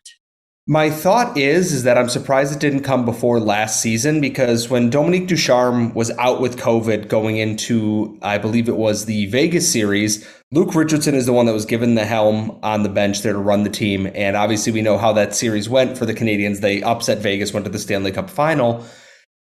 My 0.69 0.89
thought 0.89 1.37
is 1.37 1.71
is 1.71 1.83
that 1.83 1.97
I'm 1.97 2.09
surprised 2.09 2.53
it 2.53 2.59
didn't 2.59 2.83
come 2.83 3.05
before 3.05 3.39
last 3.39 3.79
season 3.79 4.19
because 4.19 4.67
when 4.67 4.89
Dominique 4.89 5.29
Ducharme 5.29 5.93
was 5.93 6.11
out 6.17 6.41
with 6.41 6.59
COVID 6.59 7.07
going 7.07 7.37
into 7.37 8.19
I 8.21 8.37
believe 8.37 8.67
it 8.67 8.75
was 8.75 9.05
the 9.05 9.27
Vegas 9.27 9.71
series, 9.71 10.27
Luke 10.51 10.75
Richardson 10.75 11.15
is 11.15 11.25
the 11.25 11.31
one 11.31 11.45
that 11.45 11.53
was 11.53 11.65
given 11.65 11.95
the 11.95 12.03
helm 12.03 12.59
on 12.63 12.83
the 12.83 12.89
bench 12.89 13.21
there 13.21 13.31
to 13.31 13.39
run 13.39 13.63
the 13.63 13.69
team 13.69 14.11
and 14.13 14.35
obviously 14.35 14.73
we 14.73 14.81
know 14.81 14.97
how 14.97 15.13
that 15.13 15.33
series 15.33 15.69
went 15.69 15.97
for 15.97 16.05
the 16.05 16.13
Canadiens. 16.13 16.59
They 16.59 16.83
upset 16.83 17.19
Vegas, 17.19 17.53
went 17.53 17.65
to 17.65 17.71
the 17.71 17.79
Stanley 17.79 18.11
Cup 18.11 18.29
final. 18.29 18.85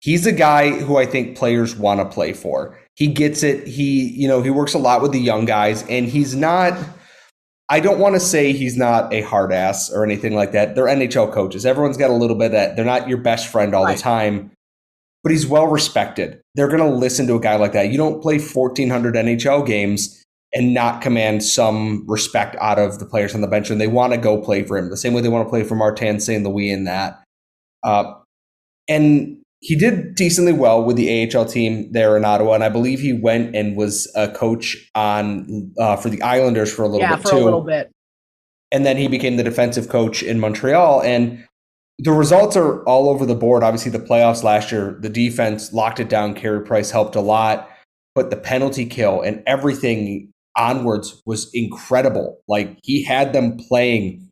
He's 0.01 0.27
a 0.27 0.31
guy 0.31 0.69
who 0.69 0.97
I 0.97 1.07
think 1.07 1.35
players 1.35 1.75
want 1.75 2.01
to 2.01 2.05
play 2.05 2.33
for. 2.33 2.79
He 2.93 3.07
gets 3.07 3.41
it. 3.41 3.65
He, 3.65 4.11
you 4.11 4.27
know, 4.27 4.43
he 4.43 4.51
works 4.51 4.75
a 4.75 4.77
lot 4.77 5.01
with 5.01 5.11
the 5.11 5.19
young 5.19 5.45
guys 5.45 5.81
and 5.89 6.07
he's 6.07 6.35
not 6.35 6.77
I 7.69 7.79
don't 7.79 7.99
want 7.99 8.15
to 8.15 8.19
say 8.19 8.53
he's 8.53 8.77
not 8.77 9.11
a 9.11 9.21
hard 9.21 9.51
ass 9.51 9.91
or 9.91 10.03
anything 10.03 10.35
like 10.35 10.51
that. 10.51 10.75
They're 10.75 10.85
NHL 10.85 11.33
coaches. 11.33 11.65
Everyone's 11.65 11.97
got 11.97 12.11
a 12.11 12.13
little 12.13 12.35
bit 12.35 12.47
of 12.47 12.51
that. 12.51 12.75
They're 12.75 12.85
not 12.85 13.07
your 13.07 13.17
best 13.17 13.47
friend 13.47 13.73
all 13.73 13.85
right. 13.85 13.97
the 13.97 14.03
time, 14.03 14.51
but 15.23 15.31
he's 15.31 15.47
well 15.47 15.67
respected. 15.67 16.41
They're 16.53 16.67
going 16.67 16.79
to 16.79 16.95
listen 16.95 17.25
to 17.27 17.35
a 17.35 17.39
guy 17.39 17.55
like 17.55 17.71
that. 17.73 17.89
You 17.91 17.97
don't 17.97 18.21
play 18.21 18.37
1,400 18.37 19.15
NHL 19.15 19.65
games 19.65 20.23
and 20.53 20.73
not 20.73 21.01
command 21.01 21.43
some 21.43 22.05
respect 22.07 22.55
out 22.61 22.77
of 22.77 22.99
the 22.99 23.05
players 23.05 23.33
on 23.33 23.41
the 23.41 23.47
bench, 23.47 23.69
and 23.71 23.81
they 23.81 23.87
want 23.87 24.13
to 24.13 24.17
go 24.17 24.39
play 24.39 24.63
for 24.63 24.77
him 24.77 24.89
the 24.89 24.97
same 24.97 25.13
way 25.13 25.21
they 25.21 25.29
want 25.29 25.45
to 25.45 25.49
play 25.49 25.63
for 25.63 25.75
Martin 25.75 26.19
St. 26.19 26.43
Louis 26.43 26.71
in 26.71 26.83
that. 26.85 27.23
Uh, 27.83 28.13
and 28.87 29.41
he 29.65 29.75
did 29.75 30.13
decently 30.13 30.53
well 30.53 30.83
with 30.85 30.95
the 30.95 31.35
AHL 31.35 31.45
team 31.45 31.91
there 31.91 32.15
in 32.15 32.23
Ottawa, 32.23 32.53
and 32.53 32.63
I 32.63 32.69
believe 32.69 32.99
he 32.99 33.13
went 33.13 33.55
and 33.55 33.75
was 33.75 34.07
a 34.13 34.27
coach 34.27 34.77
on 34.93 35.73
uh, 35.79 35.95
for 35.95 36.09
the 36.09 36.21
Islanders 36.21 36.71
for 36.71 36.83
a 36.83 36.87
little 36.87 37.01
yeah, 37.01 37.15
bit 37.15 37.23
for 37.23 37.31
too. 37.31 37.37
a 37.37 37.45
little 37.45 37.63
bit. 37.63 37.91
And 38.71 38.85
then 38.85 38.95
he 38.95 39.07
became 39.07 39.37
the 39.37 39.43
defensive 39.43 39.89
coach 39.89 40.21
in 40.21 40.39
Montreal, 40.39 41.01
and 41.01 41.43
the 41.97 42.11
results 42.11 42.55
are 42.55 42.83
all 42.83 43.09
over 43.09 43.25
the 43.25 43.33
board. 43.33 43.63
Obviously, 43.63 43.89
the 43.89 43.97
playoffs 43.97 44.43
last 44.43 44.71
year, 44.71 44.99
the 45.01 45.09
defense 45.09 45.73
locked 45.73 45.99
it 45.99 46.09
down. 46.09 46.35
Carey 46.35 46.63
Price 46.63 46.91
helped 46.91 47.15
a 47.15 47.21
lot, 47.21 47.67
but 48.13 48.29
the 48.29 48.37
penalty 48.37 48.85
kill 48.85 49.21
and 49.21 49.41
everything 49.47 50.31
onwards 50.55 51.23
was 51.25 51.49
incredible. 51.55 52.37
Like 52.47 52.77
he 52.83 53.03
had 53.03 53.33
them 53.33 53.57
playing 53.57 54.29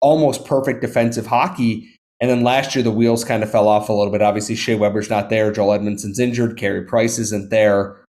almost 0.00 0.44
perfect 0.44 0.80
defensive 0.80 1.26
hockey 1.26 1.93
and 2.24 2.30
then 2.30 2.42
last 2.42 2.74
year, 2.74 2.82
the 2.82 2.90
wheels 2.90 3.22
kind 3.22 3.42
of 3.42 3.50
fell 3.50 3.68
off 3.68 3.90
a 3.90 3.92
little 3.92 4.10
bit. 4.10 4.22
Obviously, 4.22 4.54
Shea 4.54 4.76
Weber's 4.76 5.10
not 5.10 5.28
there. 5.28 5.52
Joel 5.52 5.78
Edmundson's 5.78 6.18
injured. 6.18 6.56
Carey 6.56 6.80
Price 6.80 7.18
isn't 7.18 7.50
there. 7.50 8.02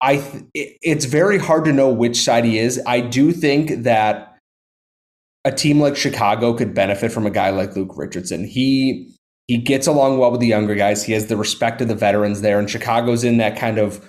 I 0.00 0.16
th- 0.16 0.44
it's 0.54 1.04
very 1.04 1.36
hard 1.36 1.66
to 1.66 1.72
know 1.74 1.90
which 1.90 2.16
side 2.16 2.46
he 2.46 2.58
is. 2.58 2.80
I 2.86 3.00
do 3.00 3.32
think 3.32 3.82
that 3.82 4.38
a 5.44 5.52
team 5.52 5.82
like 5.82 5.96
Chicago 5.96 6.54
could 6.54 6.72
benefit 6.72 7.12
from 7.12 7.26
a 7.26 7.30
guy 7.30 7.50
like 7.50 7.76
Luke 7.76 7.92
Richardson. 7.94 8.46
He 8.46 9.14
he 9.48 9.58
gets 9.58 9.86
along 9.86 10.16
well 10.16 10.30
with 10.30 10.40
the 10.40 10.46
younger 10.46 10.74
guys. 10.74 11.04
He 11.04 11.12
has 11.12 11.26
the 11.26 11.36
respect 11.36 11.82
of 11.82 11.88
the 11.88 11.94
veterans 11.94 12.40
there, 12.40 12.58
and 12.58 12.70
Chicago's 12.70 13.22
in 13.22 13.36
that 13.36 13.58
kind 13.58 13.76
of 13.76 14.02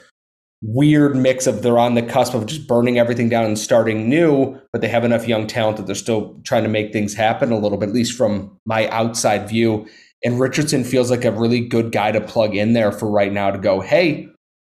weird 0.61 1.15
mix 1.15 1.45
of 1.45 1.61
they're 1.61 1.77
on 1.77 1.93
the 1.93 2.01
cusp 2.01 2.33
of 2.33 2.45
just 2.45 2.67
burning 2.67 2.97
everything 2.97 3.29
down 3.29 3.45
and 3.45 3.59
starting 3.59 4.09
new, 4.09 4.59
but 4.73 4.81
they 4.81 4.87
have 4.87 5.05
enough 5.05 5.27
young 5.27 5.45
talent 5.45 5.77
that 5.77 5.85
they're 5.85 5.95
still 5.95 6.39
trying 6.43 6.63
to 6.63 6.69
make 6.69 6.91
things 6.91 7.13
happen 7.13 7.51
a 7.51 7.57
little 7.57 7.77
bit, 7.77 7.89
at 7.89 7.95
least 7.95 8.17
from 8.17 8.57
my 8.65 8.87
outside 8.89 9.47
view. 9.47 9.87
And 10.23 10.39
Richardson 10.39 10.83
feels 10.83 11.11
like 11.11 11.25
a 11.25 11.31
really 11.31 11.61
good 11.61 11.91
guy 11.91 12.11
to 12.11 12.21
plug 12.21 12.55
in 12.55 12.73
there 12.73 12.91
for 12.91 13.09
right 13.09 13.31
now 13.31 13.51
to 13.51 13.59
go, 13.59 13.81
hey, 13.81 14.27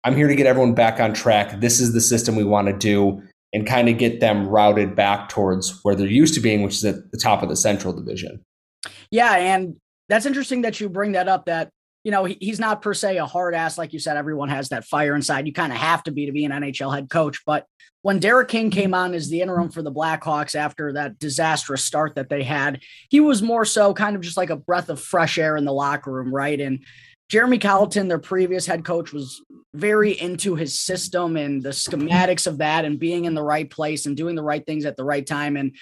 I'm 0.03 0.15
here 0.15 0.27
to 0.27 0.35
get 0.35 0.47
everyone 0.47 0.75
back 0.75 0.99
on 0.99 1.13
track. 1.13 1.61
This 1.61 1.79
is 1.79 1.93
the 1.93 2.01
system 2.01 2.35
we 2.35 2.43
want 2.43 2.67
to 2.67 2.73
do 2.73 3.21
and 3.53 3.65
kind 3.65 3.89
of 3.89 3.97
get 3.97 4.19
them 4.19 4.47
routed 4.47 4.95
back 4.95 5.29
towards 5.29 5.79
where 5.83 5.95
they're 5.95 6.07
used 6.07 6.33
to 6.35 6.39
being, 6.39 6.61
which 6.61 6.75
is 6.75 6.85
at 6.85 7.11
the 7.11 7.17
top 7.17 7.41
of 7.41 7.49
the 7.49 7.55
Central 7.55 7.93
Division. 7.93 8.41
Yeah. 9.11 9.35
And 9.35 9.77
that's 10.07 10.25
interesting 10.25 10.61
that 10.61 10.79
you 10.79 10.89
bring 10.89 11.13
that 11.13 11.27
up 11.27 11.45
that 11.45 11.69
you 12.03 12.11
know, 12.11 12.25
he, 12.25 12.37
he's 12.39 12.59
not 12.59 12.81
per 12.81 12.93
se 12.93 13.17
a 13.17 13.25
hard 13.25 13.53
ass. 13.53 13.77
Like 13.77 13.93
you 13.93 13.99
said, 13.99 14.17
everyone 14.17 14.49
has 14.49 14.69
that 14.69 14.85
fire 14.85 15.15
inside. 15.15 15.47
You 15.47 15.53
kind 15.53 15.71
of 15.71 15.77
have 15.77 16.03
to 16.03 16.11
be 16.11 16.25
to 16.25 16.31
be 16.31 16.45
an 16.45 16.51
NHL 16.51 16.93
head 16.93 17.09
coach. 17.09 17.43
But 17.45 17.65
when 18.01 18.19
Derek 18.19 18.47
King 18.47 18.69
mm-hmm. 18.69 18.79
came 18.79 18.93
on 18.93 19.13
as 19.13 19.29
the 19.29 19.41
interim 19.41 19.69
for 19.69 19.81
the 19.81 19.91
Blackhawks 19.91 20.55
after 20.55 20.93
that 20.93 21.19
disastrous 21.19 21.83
start 21.83 22.15
that 22.15 22.29
they 22.29 22.43
had, 22.43 22.81
he 23.09 23.19
was 23.19 23.41
more 23.41 23.65
so 23.65 23.93
kind 23.93 24.15
of 24.15 24.21
just 24.21 24.37
like 24.37 24.49
a 24.49 24.55
breath 24.55 24.89
of 24.89 25.01
fresh 25.01 25.37
air 25.37 25.57
in 25.57 25.65
the 25.65 25.73
locker 25.73 26.11
room, 26.11 26.33
right? 26.33 26.59
And 26.59 26.85
Jeremy 27.29 27.59
Colliton, 27.59 28.07
their 28.07 28.17
previous 28.17 28.65
head 28.65 28.83
coach, 28.83 29.13
was 29.13 29.43
very 29.75 30.19
into 30.19 30.55
his 30.55 30.79
system 30.79 31.37
and 31.37 31.61
the 31.61 31.69
schematics 31.69 32.47
of 32.47 32.57
that 32.57 32.85
and 32.85 32.97
being 32.97 33.25
in 33.25 33.35
the 33.35 33.43
right 33.43 33.69
place 33.69 34.07
and 34.07 34.17
doing 34.17 34.35
the 34.35 34.43
right 34.43 34.65
things 34.65 34.83
at 34.85 34.97
the 34.97 35.03
right 35.03 35.25
time. 35.25 35.55
And 35.55 35.75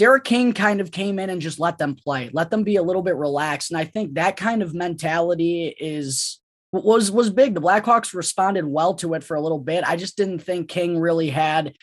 Derek 0.00 0.24
King 0.24 0.54
kind 0.54 0.80
of 0.80 0.90
came 0.90 1.18
in 1.18 1.28
and 1.28 1.42
just 1.42 1.60
let 1.60 1.76
them 1.76 1.94
play, 1.94 2.30
let 2.32 2.50
them 2.50 2.64
be 2.64 2.76
a 2.76 2.82
little 2.82 3.02
bit 3.02 3.16
relaxed. 3.16 3.70
And 3.70 3.76
I 3.76 3.84
think 3.84 4.14
that 4.14 4.34
kind 4.34 4.62
of 4.62 4.72
mentality 4.72 5.76
is 5.78 6.40
was 6.72 7.10
was 7.10 7.28
big. 7.28 7.52
The 7.52 7.60
Blackhawks 7.60 8.14
responded 8.14 8.64
well 8.64 8.94
to 8.94 9.12
it 9.12 9.22
for 9.22 9.34
a 9.34 9.42
little 9.42 9.58
bit. 9.58 9.84
I 9.86 9.96
just 9.96 10.16
didn't 10.16 10.38
think 10.38 10.70
King 10.70 10.98
really 10.98 11.28
had 11.28 11.74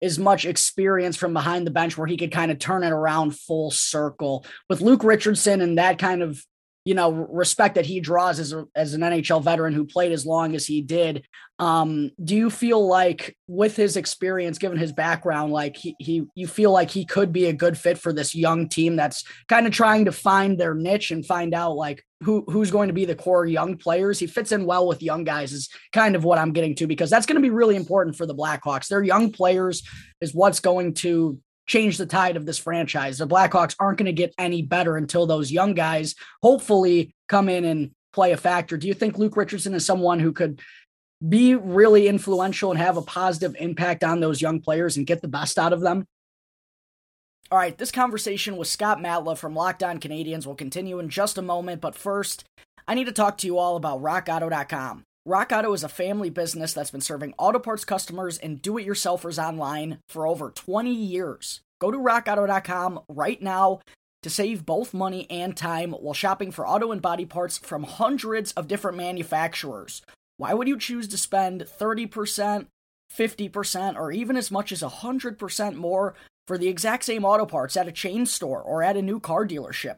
as 0.00 0.18
much 0.18 0.46
experience 0.46 1.18
from 1.18 1.34
behind 1.34 1.66
the 1.66 1.70
bench 1.70 1.98
where 1.98 2.06
he 2.06 2.16
could 2.16 2.32
kind 2.32 2.50
of 2.50 2.58
turn 2.58 2.84
it 2.84 2.90
around 2.90 3.36
full 3.36 3.70
circle 3.70 4.46
with 4.70 4.80
Luke 4.80 5.04
Richardson 5.04 5.60
and 5.60 5.76
that 5.76 5.98
kind 5.98 6.22
of 6.22 6.42
you 6.88 6.94
know 6.94 7.10
respect 7.12 7.74
that 7.74 7.84
he 7.84 8.00
draws 8.00 8.40
as 8.40 8.54
a, 8.54 8.64
as 8.74 8.94
an 8.94 9.02
NHL 9.02 9.44
veteran 9.44 9.74
who 9.74 9.84
played 9.84 10.10
as 10.10 10.24
long 10.24 10.54
as 10.54 10.64
he 10.64 10.80
did. 10.80 11.26
Um, 11.58 12.12
do 12.24 12.34
you 12.34 12.48
feel 12.48 12.86
like 12.88 13.36
with 13.46 13.76
his 13.76 13.98
experience, 13.98 14.56
given 14.56 14.78
his 14.78 14.94
background, 14.94 15.52
like 15.52 15.76
he, 15.76 15.94
he 15.98 16.24
you 16.34 16.46
feel 16.46 16.70
like 16.70 16.90
he 16.90 17.04
could 17.04 17.30
be 17.30 17.44
a 17.44 17.52
good 17.52 17.76
fit 17.76 17.98
for 17.98 18.10
this 18.10 18.34
young 18.34 18.70
team 18.70 18.96
that's 18.96 19.22
kind 19.50 19.66
of 19.66 19.72
trying 19.74 20.06
to 20.06 20.12
find 20.12 20.58
their 20.58 20.74
niche 20.74 21.10
and 21.10 21.26
find 21.26 21.52
out 21.52 21.76
like 21.76 22.02
who 22.22 22.42
who's 22.48 22.70
going 22.70 22.88
to 22.88 22.94
be 22.94 23.04
the 23.04 23.14
core 23.14 23.44
young 23.44 23.76
players. 23.76 24.18
He 24.18 24.26
fits 24.26 24.50
in 24.50 24.64
well 24.64 24.88
with 24.88 25.02
young 25.02 25.24
guys 25.24 25.52
is 25.52 25.68
kind 25.92 26.16
of 26.16 26.24
what 26.24 26.38
I'm 26.38 26.54
getting 26.54 26.74
to 26.76 26.86
because 26.86 27.10
that's 27.10 27.26
going 27.26 27.36
to 27.36 27.42
be 27.42 27.50
really 27.50 27.76
important 27.76 28.16
for 28.16 28.24
the 28.24 28.34
Blackhawks. 28.34 28.88
Their 28.88 29.02
young 29.02 29.30
players 29.30 29.82
is 30.22 30.34
what's 30.34 30.60
going 30.60 30.94
to 30.94 31.38
change 31.68 31.98
the 31.98 32.06
tide 32.06 32.36
of 32.36 32.46
this 32.46 32.58
franchise. 32.58 33.18
The 33.18 33.28
Blackhawks 33.28 33.76
aren't 33.78 33.98
going 33.98 34.06
to 34.06 34.12
get 34.12 34.34
any 34.38 34.62
better 34.62 34.96
until 34.96 35.26
those 35.26 35.52
young 35.52 35.74
guys 35.74 36.16
hopefully 36.42 37.14
come 37.28 37.48
in 37.48 37.64
and 37.64 37.92
play 38.12 38.32
a 38.32 38.36
factor. 38.36 38.76
Do 38.76 38.88
you 38.88 38.94
think 38.94 39.18
Luke 39.18 39.36
Richardson 39.36 39.74
is 39.74 39.86
someone 39.86 40.18
who 40.18 40.32
could 40.32 40.60
be 41.26 41.54
really 41.54 42.08
influential 42.08 42.70
and 42.70 42.80
have 42.80 42.96
a 42.96 43.02
positive 43.02 43.54
impact 43.60 44.02
on 44.02 44.20
those 44.20 44.40
young 44.40 44.60
players 44.60 44.96
and 44.96 45.06
get 45.06 45.20
the 45.20 45.28
best 45.28 45.58
out 45.58 45.72
of 45.72 45.80
them? 45.80 46.06
All 47.50 47.58
right, 47.58 47.76
this 47.76 47.90
conversation 47.90 48.56
with 48.56 48.68
Scott 48.68 48.98
Matla 48.98 49.36
from 49.36 49.54
Locked 49.54 49.82
On 49.82 49.98
Canadiens 49.98 50.46
will 50.46 50.54
continue 50.54 50.98
in 50.98 51.08
just 51.08 51.38
a 51.38 51.42
moment, 51.42 51.80
but 51.80 51.94
first, 51.94 52.44
I 52.86 52.94
need 52.94 53.06
to 53.06 53.12
talk 53.12 53.38
to 53.38 53.46
you 53.46 53.58
all 53.58 53.76
about 53.76 54.02
rockauto.com. 54.02 55.04
RockAuto 55.28 55.74
is 55.74 55.84
a 55.84 55.90
family 55.90 56.30
business 56.30 56.72
that's 56.72 56.90
been 56.90 57.02
serving 57.02 57.34
auto 57.36 57.58
parts 57.58 57.84
customers 57.84 58.38
and 58.38 58.62
do 58.62 58.78
it 58.78 58.86
yourselfers 58.86 59.38
online 59.38 59.98
for 60.08 60.26
over 60.26 60.50
20 60.50 60.90
years. 60.90 61.60
Go 61.82 61.90
to 61.90 61.98
rockauto.com 61.98 63.00
right 63.10 63.42
now 63.42 63.80
to 64.22 64.30
save 64.30 64.64
both 64.64 64.94
money 64.94 65.26
and 65.28 65.54
time 65.54 65.92
while 65.92 66.14
shopping 66.14 66.50
for 66.50 66.66
auto 66.66 66.92
and 66.92 67.02
body 67.02 67.26
parts 67.26 67.58
from 67.58 67.82
hundreds 67.82 68.52
of 68.52 68.68
different 68.68 68.96
manufacturers. 68.96 70.00
Why 70.38 70.54
would 70.54 70.66
you 70.66 70.78
choose 70.78 71.06
to 71.08 71.18
spend 71.18 71.66
30%, 71.78 72.66
50%, 73.14 73.96
or 73.96 74.10
even 74.10 74.34
as 74.34 74.50
much 74.50 74.72
as 74.72 74.80
100% 74.80 75.74
more 75.74 76.14
for 76.46 76.56
the 76.56 76.68
exact 76.68 77.04
same 77.04 77.26
auto 77.26 77.44
parts 77.44 77.76
at 77.76 77.86
a 77.86 77.92
chain 77.92 78.24
store 78.24 78.62
or 78.62 78.82
at 78.82 78.96
a 78.96 79.02
new 79.02 79.20
car 79.20 79.46
dealership? 79.46 79.96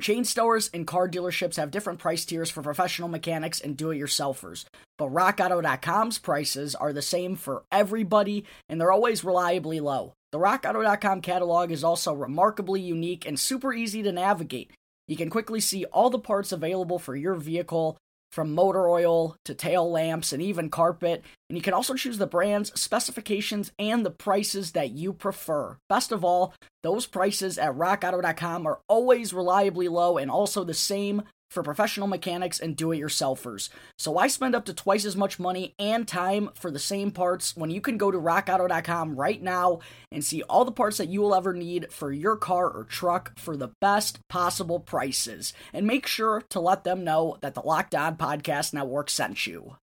Chain 0.00 0.24
stores 0.24 0.70
and 0.72 0.86
car 0.86 1.08
dealerships 1.08 1.56
have 1.56 1.72
different 1.72 1.98
price 1.98 2.24
tiers 2.24 2.50
for 2.50 2.62
professional 2.62 3.08
mechanics 3.08 3.60
and 3.60 3.76
do 3.76 3.90
it 3.90 3.98
yourselfers, 3.98 4.64
but 4.96 5.12
RockAuto.com's 5.12 6.18
prices 6.18 6.76
are 6.76 6.92
the 6.92 7.02
same 7.02 7.34
for 7.34 7.64
everybody 7.72 8.44
and 8.68 8.80
they're 8.80 8.92
always 8.92 9.24
reliably 9.24 9.80
low. 9.80 10.12
The 10.30 10.38
RockAuto.com 10.38 11.20
catalog 11.22 11.72
is 11.72 11.82
also 11.82 12.12
remarkably 12.12 12.80
unique 12.80 13.26
and 13.26 13.40
super 13.40 13.72
easy 13.72 14.02
to 14.04 14.12
navigate. 14.12 14.70
You 15.08 15.16
can 15.16 15.30
quickly 15.30 15.58
see 15.58 15.84
all 15.86 16.10
the 16.10 16.18
parts 16.18 16.52
available 16.52 16.98
for 16.98 17.16
your 17.16 17.34
vehicle 17.34 17.96
from 18.32 18.54
motor 18.54 18.88
oil 18.88 19.36
to 19.44 19.54
tail 19.54 19.90
lamps 19.90 20.32
and 20.32 20.42
even 20.42 20.70
carpet. 20.70 21.24
And 21.48 21.56
you 21.56 21.62
can 21.62 21.74
also 21.74 21.94
choose 21.94 22.18
the 22.18 22.26
brands, 22.26 22.78
specifications, 22.78 23.72
and 23.78 24.04
the 24.04 24.10
prices 24.10 24.72
that 24.72 24.90
you 24.90 25.12
prefer. 25.12 25.78
Best 25.88 26.12
of 26.12 26.24
all, 26.24 26.54
those 26.82 27.06
prices 27.06 27.58
at 27.58 27.74
rockauto.com 27.74 28.66
are 28.66 28.80
always 28.88 29.32
reliably 29.32 29.88
low 29.88 30.18
and 30.18 30.30
also 30.30 30.64
the 30.64 30.74
same 30.74 31.22
for 31.50 31.62
professional 31.62 32.06
mechanics 32.06 32.60
and 32.60 32.76
do 32.76 32.92
it 32.92 33.00
yourselfers. 33.00 33.68
So 33.96 34.12
why 34.12 34.28
spend 34.28 34.54
up 34.54 34.64
to 34.66 34.74
twice 34.74 35.04
as 35.04 35.16
much 35.16 35.38
money 35.38 35.74
and 35.78 36.06
time 36.06 36.50
for 36.54 36.70
the 36.70 36.78
same 36.78 37.10
parts 37.10 37.56
when 37.56 37.70
you 37.70 37.80
can 37.80 37.98
go 37.98 38.10
to 38.10 38.18
rockauto.com 38.18 39.16
right 39.16 39.42
now 39.42 39.80
and 40.12 40.24
see 40.24 40.42
all 40.42 40.64
the 40.64 40.72
parts 40.72 40.98
that 40.98 41.08
you 41.08 41.20
will 41.20 41.34
ever 41.34 41.52
need 41.52 41.92
for 41.92 42.12
your 42.12 42.36
car 42.36 42.68
or 42.68 42.84
truck 42.84 43.38
for 43.38 43.56
the 43.56 43.72
best 43.80 44.20
possible 44.28 44.80
prices. 44.80 45.52
And 45.72 45.86
make 45.86 46.06
sure 46.06 46.42
to 46.50 46.60
let 46.60 46.84
them 46.84 47.04
know 47.04 47.38
that 47.40 47.54
the 47.54 47.62
Locked 47.62 47.94
On 47.94 48.16
Podcast 48.16 48.72
Network 48.72 49.10
sent 49.10 49.46
you. 49.46 49.76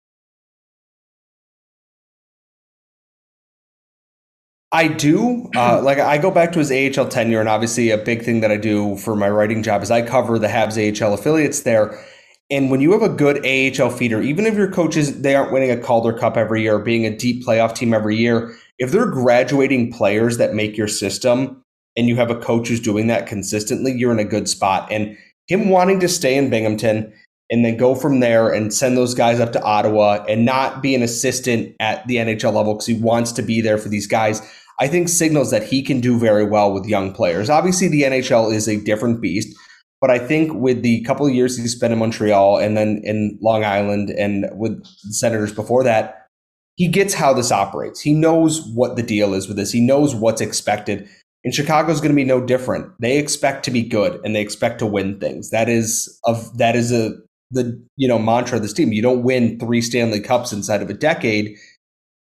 I 4.71 4.87
do. 4.87 5.49
Uh, 5.55 5.81
like 5.83 5.99
I 5.99 6.17
go 6.17 6.31
back 6.31 6.51
to 6.53 6.59
his 6.59 6.71
AHL 6.71 7.07
tenure, 7.07 7.39
and 7.39 7.49
obviously 7.49 7.89
a 7.89 7.97
big 7.97 8.23
thing 8.23 8.41
that 8.41 8.51
I 8.51 8.57
do 8.57 8.97
for 8.97 9.15
my 9.15 9.29
writing 9.29 9.63
job 9.63 9.83
is 9.83 9.91
I 9.91 10.01
cover 10.01 10.39
the 10.39 10.47
Habs 10.47 10.77
AHL 10.77 11.13
affiliates 11.13 11.61
there. 11.61 12.03
And 12.51 12.69
when 12.69 12.79
you 12.79 12.91
have 12.91 13.01
a 13.01 13.09
good 13.09 13.43
AHL 13.45 13.89
feeder, 13.89 14.21
even 14.21 14.45
if 14.45 14.53
your 14.53 14.71
coaches 14.71 15.21
they 15.21 15.35
aren't 15.35 15.51
winning 15.51 15.71
a 15.71 15.77
Calder 15.77 16.13
Cup 16.13 16.37
every 16.37 16.61
year, 16.61 16.75
or 16.75 16.79
being 16.79 17.05
a 17.05 17.15
deep 17.15 17.45
playoff 17.45 17.75
team 17.75 17.93
every 17.93 18.15
year, 18.15 18.55
if 18.77 18.91
they're 18.91 19.09
graduating 19.09 19.91
players 19.91 20.37
that 20.37 20.53
make 20.53 20.77
your 20.77 20.87
system, 20.87 21.63
and 21.97 22.07
you 22.07 22.15
have 22.17 22.29
a 22.29 22.39
coach 22.39 22.67
who's 22.67 22.79
doing 22.79 23.07
that 23.07 23.25
consistently, 23.25 23.91
you're 23.91 24.11
in 24.11 24.19
a 24.19 24.25
good 24.25 24.49
spot. 24.49 24.91
And 24.91 25.17
him 25.47 25.69
wanting 25.69 25.99
to 26.01 26.09
stay 26.09 26.35
in 26.35 26.49
Binghamton 26.49 27.13
and 27.49 27.63
then 27.63 27.77
go 27.77 27.93
from 27.93 28.19
there 28.19 28.49
and 28.49 28.73
send 28.73 28.97
those 28.97 29.13
guys 29.13 29.39
up 29.39 29.51
to 29.53 29.61
Ottawa 29.61 30.23
and 30.27 30.45
not 30.45 30.81
be 30.81 30.95
an 30.95 31.03
assistant 31.03 31.75
at 31.79 32.05
the 32.07 32.15
NHL 32.15 32.53
level 32.53 32.73
because 32.73 32.87
he 32.87 32.95
wants 32.95 33.31
to 33.33 33.41
be 33.41 33.61
there 33.61 33.77
for 33.77 33.89
these 33.89 34.07
guys. 34.07 34.41
I 34.79 34.87
think 34.87 35.07
signals 35.09 35.51
that 35.51 35.63
he 35.63 35.81
can 35.81 36.01
do 36.01 36.17
very 36.17 36.45
well 36.45 36.73
with 36.73 36.85
young 36.85 37.13
players. 37.13 37.49
Obviously, 37.49 37.87
the 37.87 38.03
NHL 38.03 38.51
is 38.53 38.67
a 38.67 38.83
different 38.83 39.21
beast, 39.21 39.55
but 40.01 40.09
I 40.09 40.19
think 40.19 40.53
with 40.53 40.81
the 40.81 41.01
couple 41.03 41.25
of 41.25 41.33
years 41.33 41.57
he 41.57 41.67
spent 41.67 41.93
in 41.93 41.99
Montreal 41.99 42.57
and 42.57 42.75
then 42.75 43.01
in 43.03 43.37
Long 43.41 43.63
Island 43.63 44.09
and 44.09 44.47
with 44.53 44.83
the 44.83 45.13
Senators 45.13 45.53
before 45.53 45.83
that, 45.83 46.27
he 46.75 46.87
gets 46.89 47.13
how 47.13 47.33
this 47.33 47.51
operates. 47.51 48.01
He 48.01 48.13
knows 48.13 48.61
what 48.73 48.97
the 48.97 49.03
deal 49.03 49.33
is 49.33 49.47
with 49.47 49.55
this. 49.55 49.71
He 49.71 49.79
knows 49.79 50.13
what's 50.13 50.41
expected. 50.41 51.07
And 51.45 51.53
Chicago's 51.53 52.01
going 52.01 52.11
to 52.11 52.15
be 52.15 52.25
no 52.25 52.43
different. 52.43 52.91
They 52.99 53.17
expect 53.17 53.63
to 53.65 53.71
be 53.71 53.83
good 53.83 54.19
and 54.25 54.35
they 54.35 54.41
expect 54.41 54.79
to 54.79 54.85
win 54.85 55.19
things. 55.19 55.51
That 55.51 55.69
is 55.69 56.19
of 56.25 56.57
that 56.57 56.75
is 56.75 56.91
a 56.91 57.13
the 57.51 57.81
you 57.95 58.07
know 58.07 58.19
mantra 58.19 58.57
of 58.57 58.63
this 58.63 58.73
team. 58.73 58.91
You 58.91 59.01
don't 59.01 59.23
win 59.23 59.59
three 59.59 59.81
Stanley 59.81 60.19
Cups 60.19 60.51
inside 60.51 60.81
of 60.81 60.89
a 60.89 60.93
decade 60.93 61.57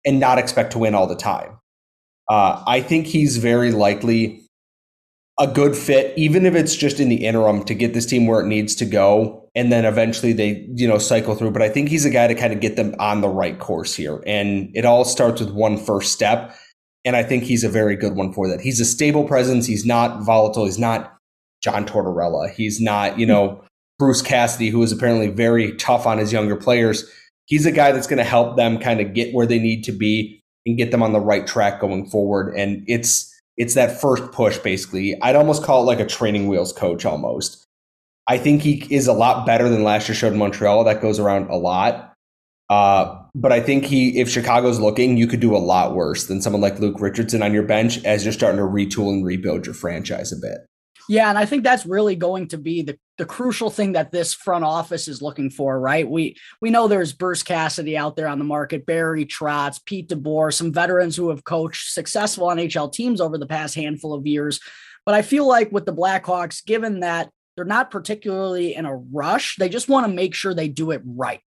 and 0.04 0.20
not 0.20 0.38
expect 0.38 0.72
to 0.72 0.78
win 0.78 0.94
all 0.94 1.06
the 1.06 1.16
time. 1.16 1.58
Uh, 2.28 2.62
I 2.66 2.80
think 2.80 3.06
he's 3.06 3.38
very 3.38 3.72
likely 3.72 4.42
a 5.38 5.46
good 5.46 5.76
fit, 5.76 6.12
even 6.18 6.44
if 6.44 6.54
it's 6.54 6.74
just 6.74 6.98
in 6.98 7.08
the 7.08 7.24
interim 7.24 7.64
to 7.64 7.74
get 7.74 7.94
this 7.94 8.06
team 8.06 8.26
where 8.26 8.40
it 8.40 8.46
needs 8.46 8.74
to 8.76 8.84
go. 8.84 9.48
And 9.54 9.72
then 9.72 9.84
eventually 9.84 10.32
they, 10.32 10.66
you 10.74 10.86
know, 10.86 10.98
cycle 10.98 11.34
through. 11.34 11.52
But 11.52 11.62
I 11.62 11.68
think 11.68 11.88
he's 11.88 12.04
a 12.04 12.10
guy 12.10 12.26
to 12.26 12.34
kind 12.34 12.52
of 12.52 12.60
get 12.60 12.76
them 12.76 12.94
on 12.98 13.20
the 13.20 13.28
right 13.28 13.58
course 13.58 13.94
here. 13.94 14.22
And 14.26 14.70
it 14.74 14.84
all 14.84 15.04
starts 15.04 15.40
with 15.40 15.50
one 15.50 15.76
first 15.76 16.12
step. 16.12 16.54
And 17.04 17.16
I 17.16 17.22
think 17.22 17.44
he's 17.44 17.64
a 17.64 17.68
very 17.68 17.96
good 17.96 18.16
one 18.16 18.32
for 18.32 18.48
that. 18.48 18.60
He's 18.60 18.80
a 18.80 18.84
stable 18.84 19.24
presence. 19.24 19.66
He's 19.66 19.86
not 19.86 20.22
volatile. 20.24 20.64
He's 20.64 20.78
not 20.78 21.16
John 21.62 21.86
Tortorella. 21.86 22.52
He's 22.52 22.80
not, 22.80 23.18
you 23.18 23.26
know, 23.26 23.64
Bruce 23.98 24.22
Cassidy, 24.22 24.70
who 24.70 24.82
is 24.82 24.92
apparently 24.92 25.28
very 25.28 25.74
tough 25.76 26.06
on 26.06 26.18
his 26.18 26.32
younger 26.32 26.56
players. 26.56 27.10
He's 27.46 27.66
a 27.66 27.72
guy 27.72 27.92
that's 27.92 28.06
going 28.06 28.18
to 28.18 28.24
help 28.24 28.56
them 28.56 28.78
kind 28.78 29.00
of 29.00 29.14
get 29.14 29.34
where 29.34 29.46
they 29.46 29.58
need 29.58 29.82
to 29.84 29.92
be 29.92 30.40
and 30.66 30.76
get 30.76 30.90
them 30.90 31.02
on 31.02 31.12
the 31.12 31.20
right 31.20 31.46
track 31.46 31.80
going 31.80 32.08
forward. 32.08 32.54
And 32.54 32.84
it's 32.86 33.34
it's 33.56 33.74
that 33.74 34.00
first 34.00 34.30
push 34.30 34.58
basically. 34.58 35.20
I'd 35.20 35.34
almost 35.34 35.64
call 35.64 35.82
it 35.82 35.86
like 35.86 36.00
a 36.00 36.06
training 36.06 36.46
wheels 36.46 36.72
coach 36.72 37.04
almost. 37.04 37.64
I 38.28 38.38
think 38.38 38.62
he 38.62 38.86
is 38.94 39.08
a 39.08 39.12
lot 39.12 39.46
better 39.46 39.68
than 39.68 39.82
last 39.82 40.08
year 40.08 40.14
showed 40.14 40.34
in 40.34 40.38
Montreal. 40.38 40.84
That 40.84 41.00
goes 41.00 41.18
around 41.18 41.48
a 41.48 41.56
lot. 41.56 42.12
Uh, 42.68 43.22
but 43.34 43.50
I 43.50 43.60
think 43.60 43.86
he, 43.86 44.20
if 44.20 44.28
Chicago's 44.28 44.78
looking, 44.78 45.16
you 45.16 45.26
could 45.26 45.40
do 45.40 45.56
a 45.56 45.58
lot 45.58 45.94
worse 45.94 46.26
than 46.26 46.42
someone 46.42 46.60
like 46.60 46.78
Luke 46.78 47.00
Richardson 47.00 47.42
on 47.42 47.54
your 47.54 47.62
bench 47.62 48.04
as 48.04 48.24
you're 48.24 48.32
starting 48.32 48.58
to 48.58 48.64
retool 48.64 49.10
and 49.10 49.24
rebuild 49.24 49.64
your 49.64 49.74
franchise 49.74 50.32
a 50.32 50.36
bit. 50.36 50.66
Yeah, 51.08 51.30
and 51.30 51.38
I 51.38 51.46
think 51.46 51.64
that's 51.64 51.86
really 51.86 52.14
going 52.14 52.48
to 52.48 52.58
be 52.58 52.82
the, 52.82 52.98
the 53.18 53.26
crucial 53.26 53.68
thing 53.68 53.92
that 53.92 54.12
this 54.12 54.32
front 54.32 54.64
office 54.64 55.08
is 55.08 55.20
looking 55.20 55.50
for, 55.50 55.78
right? 55.78 56.08
We 56.08 56.36
we 56.62 56.70
know 56.70 56.86
there's 56.86 57.12
Bruce 57.12 57.42
Cassidy 57.42 57.96
out 57.96 58.16
there 58.16 58.28
on 58.28 58.38
the 58.38 58.44
market, 58.44 58.86
Barry 58.86 59.26
Trotz, 59.26 59.84
Pete 59.84 60.08
DeBoer, 60.08 60.54
some 60.54 60.72
veterans 60.72 61.16
who 61.16 61.30
have 61.30 61.44
coached 61.44 61.92
successful 61.92 62.46
NHL 62.46 62.92
teams 62.92 63.20
over 63.20 63.36
the 63.36 63.46
past 63.46 63.74
handful 63.74 64.14
of 64.14 64.26
years. 64.26 64.60
But 65.04 65.16
I 65.16 65.22
feel 65.22 65.46
like 65.46 65.72
with 65.72 65.84
the 65.84 65.92
Blackhawks, 65.92 66.64
given 66.64 67.00
that 67.00 67.30
they're 67.56 67.64
not 67.64 67.90
particularly 67.90 68.74
in 68.74 68.86
a 68.86 68.94
rush, 68.94 69.56
they 69.56 69.68
just 69.68 69.88
want 69.88 70.06
to 70.06 70.12
make 70.12 70.34
sure 70.34 70.54
they 70.54 70.68
do 70.68 70.92
it 70.92 71.02
right. 71.04 71.40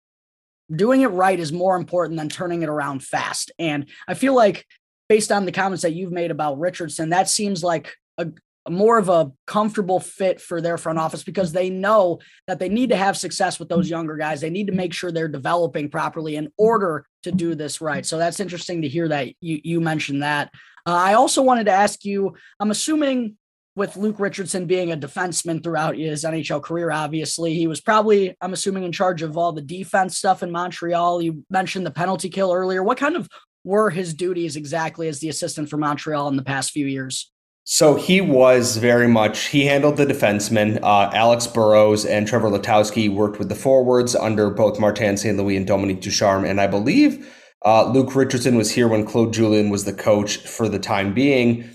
Doing 0.74 1.02
it 1.02 1.08
right 1.08 1.40
is 1.40 1.54
more 1.54 1.78
important 1.78 2.18
than 2.18 2.28
turning 2.28 2.64
it 2.64 2.70
around 2.70 3.02
fast. 3.02 3.52
And 3.58 3.86
I 4.08 4.14
feel 4.14 4.36
like 4.36 4.66
based 5.08 5.32
on 5.32 5.46
the 5.46 5.52
comments 5.54 5.84
that 5.84 5.94
you've 5.94 6.12
made 6.12 6.32
about 6.32 6.60
Richardson, 6.60 7.10
that 7.10 7.30
seems 7.30 7.64
like 7.64 7.96
a, 8.18 8.28
more 8.70 8.98
of 8.98 9.10
a 9.10 9.32
comfortable 9.48 10.00
fit 10.00 10.40
for 10.40 10.62
their 10.62 10.78
front 10.78 11.00
office 11.00 11.24
because 11.24 11.52
they 11.52 11.70
know 11.70 12.20
that 12.48 12.60
they 12.60 12.70
need 12.70 12.90
to 12.90 12.96
have 12.96 13.18
success 13.18 13.60
with 13.60 13.70
those 13.70 13.90
younger 13.90 14.16
guys. 14.16 14.42
They 14.42 14.50
need 14.50 14.68
to 14.68 14.74
make 14.74 14.94
sure 14.94 15.12
they're 15.12 15.28
developing 15.28 15.90
properly 15.90 16.36
in 16.36 16.52
order 16.58 17.06
to 17.24 17.32
do 17.32 17.56
this 17.56 17.82
right. 17.82 18.06
So 18.06 18.18
that's 18.18 18.40
interesting 18.40 18.84
to 18.84 18.88
hear 18.88 19.08
that 19.08 19.30
you 19.40 19.60
you 19.64 19.82
mentioned 19.82 20.24
that. 20.24 20.52
Uh, 20.86 20.94
I 20.94 21.14
also 21.14 21.42
wanted 21.42 21.66
to 21.66 21.72
ask 21.72 22.06
you 22.06 22.36
I'm 22.60 22.72
assuming 22.72 23.38
with 23.76 23.96
Luke 23.96 24.20
Richardson 24.20 24.66
being 24.66 24.92
a 24.92 24.98
defenseman 24.98 25.64
throughout 25.64 25.96
his 25.96 26.26
NHL 26.26 26.62
career, 26.62 26.92
obviously, 26.92 27.54
he 27.54 27.68
was 27.68 27.80
probably, 27.80 28.36
I'm 28.42 28.52
assuming, 28.52 28.84
in 28.84 28.92
charge 28.92 29.22
of 29.22 29.38
all 29.38 29.54
the 29.54 29.62
defense 29.62 30.18
stuff 30.18 30.44
in 30.44 30.52
Montreal. 30.52 31.22
You 31.22 31.46
mentioned 31.50 31.86
the 31.86 31.92
penalty 31.92 32.30
kill 32.30 32.52
earlier. 32.52 32.84
What 32.84 32.98
kind 32.98 33.16
of 33.16 33.30
were 33.64 33.90
his 33.90 34.14
duties 34.14 34.58
exactly 34.58 35.08
as 35.08 35.20
the 35.20 35.30
assistant 35.30 35.70
for 35.70 35.78
Montreal 35.78 36.28
in 36.28 36.36
the 36.36 36.44
past 36.44 36.72
few 36.72 36.86
years? 36.86 37.31
So 37.64 37.96
he 37.96 38.22
was 38.22 38.78
very 38.78 39.08
much, 39.08 39.48
he 39.48 39.66
handled 39.66 39.98
the 39.98 40.06
defensemen. 40.06 40.80
Uh, 40.82 41.12
Alex 41.14 41.46
Burrows 41.46 42.06
and 42.06 42.28
Trevor 42.28 42.50
Letowski 42.50 43.14
worked 43.14 43.38
with 43.38 43.50
the 43.50 43.56
forwards 43.56 44.16
under 44.16 44.50
both 44.50 44.80
Martin 44.80 45.16
St. 45.16 45.38
Louis 45.38 45.58
and 45.58 45.68
Dominique 45.68 46.02
Ducharme. 46.02 46.46
And 46.46 46.60
I 46.60 46.68
believe 46.68 47.32
uh, 47.64 47.90
Luke 47.92 48.16
Richardson 48.16 48.56
was 48.56 48.72
here 48.72 48.88
when 48.88 49.06
Claude 49.06 49.34
Julien 49.34 49.70
was 49.70 49.86
the 49.86 49.94
coach 49.94 50.38
for 50.38 50.68
the 50.68 50.80
time 50.80 51.14
being. 51.14 51.70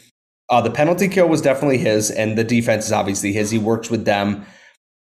Uh, 0.49 0.61
the 0.61 0.71
penalty 0.71 1.09
kill 1.09 1.29
was 1.29 1.43
definitely 1.43 1.79
his, 1.79 2.11
and 2.11 2.37
the 2.37 2.45
defense 2.45 2.87
is 2.87 2.93
obviously 2.93 3.33
his. 3.33 3.51
He 3.51 3.59
works 3.59 3.91
with 3.91 4.05
them. 4.05 4.45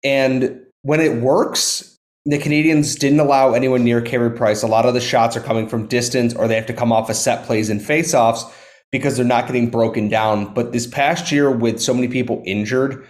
And 0.04 0.60
when 0.82 1.00
it 1.00 1.20
works, 1.20 1.96
the 2.24 2.38
Canadiens 2.38 2.98
didn't 2.98 3.20
allow 3.20 3.52
anyone 3.52 3.84
near 3.84 4.00
Carey 4.00 4.30
Price. 4.30 4.62
A 4.62 4.68
lot 4.68 4.86
of 4.86 4.94
the 4.94 5.00
shots 5.00 5.36
are 5.36 5.40
coming 5.40 5.68
from 5.68 5.86
distance, 5.86 6.34
or 6.34 6.46
they 6.46 6.54
have 6.54 6.66
to 6.66 6.72
come 6.72 6.92
off 6.92 7.10
of 7.10 7.16
set 7.16 7.44
plays 7.46 7.68
and 7.68 7.80
faceoffs 7.80 8.52
because 8.92 9.16
they're 9.16 9.24
not 9.24 9.46
getting 9.46 9.70
broken 9.70 10.08
down. 10.08 10.52
But 10.54 10.72
this 10.72 10.86
past 10.86 11.30
year, 11.30 11.50
with 11.50 11.80
so 11.80 11.92
many 11.94 12.08
people 12.08 12.42
injured, 12.46 13.06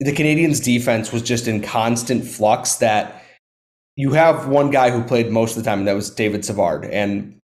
the 0.00 0.12
Canadiens' 0.12 0.62
defense 0.62 1.12
was 1.12 1.22
just 1.22 1.48
in 1.48 1.60
constant 1.62 2.24
flux. 2.24 2.76
That 2.76 3.22
you 3.96 4.12
have 4.12 4.48
one 4.48 4.70
guy 4.70 4.90
who 4.90 5.02
played 5.02 5.30
most 5.30 5.56
of 5.56 5.62
the 5.62 5.68
time, 5.68 5.80
and 5.80 5.88
that 5.88 5.94
was 5.94 6.10
David 6.10 6.44
Savard. 6.44 6.84
And 6.84 7.38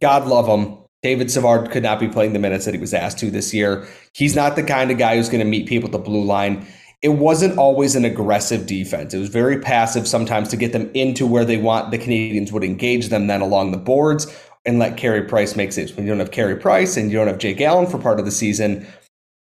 God 0.00 0.26
love 0.26 0.46
him. 0.46 0.78
David 1.02 1.30
Savard 1.30 1.70
could 1.70 1.82
not 1.82 1.98
be 1.98 2.08
playing 2.08 2.34
the 2.34 2.38
minutes 2.38 2.66
that 2.66 2.74
he 2.74 2.80
was 2.80 2.92
asked 2.92 3.18
to 3.20 3.30
this 3.30 3.54
year. 3.54 3.86
He's 4.12 4.36
not 4.36 4.56
the 4.56 4.62
kind 4.62 4.90
of 4.90 4.98
guy 4.98 5.16
who's 5.16 5.30
going 5.30 5.42
to 5.42 5.50
meet 5.50 5.66
people 5.66 5.88
at 5.88 5.92
the 5.92 5.98
blue 5.98 6.22
line. 6.22 6.66
It 7.00 7.10
wasn't 7.10 7.56
always 7.56 7.96
an 7.96 8.04
aggressive 8.04 8.66
defense. 8.66 9.14
It 9.14 9.18
was 9.18 9.30
very 9.30 9.58
passive 9.58 10.06
sometimes 10.06 10.50
to 10.50 10.58
get 10.58 10.72
them 10.72 10.90
into 10.92 11.26
where 11.26 11.46
they 11.46 11.56
want 11.56 11.90
the 11.90 11.98
Canadiens 11.98 12.52
would 12.52 12.64
engage 12.64 13.08
them 13.08 13.26
then 13.26 13.40
along 13.40 13.70
the 13.70 13.78
boards 13.78 14.26
and 14.64 14.78
let 14.78 14.96
Carey 14.96 15.22
Price 15.22 15.56
make 15.56 15.72
saves. 15.72 15.94
When 15.94 16.04
you 16.04 16.12
don't 16.12 16.20
have 16.20 16.30
Carey 16.30 16.56
Price 16.56 16.96
and 16.96 17.10
you 17.10 17.18
don't 17.18 17.26
have 17.26 17.38
Jake 17.38 17.60
Allen 17.60 17.86
for 17.86 17.98
part 17.98 18.18
of 18.18 18.24
the 18.24 18.30
season, 18.30 18.86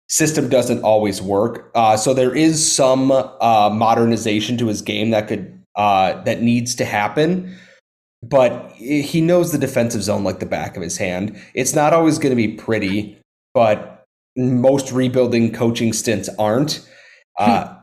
system 0.08 0.48
doesn't 0.48 0.82
always 0.82 1.20
work. 1.20 1.70
Uh, 1.74 1.96
so 1.96 2.14
there 2.14 2.34
is 2.34 2.70
some 2.70 3.10
uh, 3.10 3.70
modernization 3.72 4.56
to 4.58 4.66
his 4.66 4.82
game 4.82 5.10
that 5.10 5.28
could 5.28 5.54
uh, 5.76 6.22
that 6.22 6.42
needs 6.42 6.74
to 6.74 6.84
happen 6.84 7.56
but 8.22 8.72
he 8.72 9.20
knows 9.20 9.52
the 9.52 9.58
defensive 9.58 10.02
zone 10.02 10.24
like 10.24 10.40
the 10.40 10.46
back 10.46 10.76
of 10.76 10.82
his 10.82 10.96
hand. 10.96 11.40
It's 11.54 11.74
not 11.74 11.92
always 11.92 12.18
going 12.18 12.30
to 12.30 12.36
be 12.36 12.48
pretty, 12.48 13.18
but 13.54 14.04
most 14.36 14.92
rebuilding 14.92 15.52
coaching 15.52 15.92
stints 15.92 16.28
aren't. 16.38 16.86
Uh, 17.38 17.66
hmm. 17.66 17.74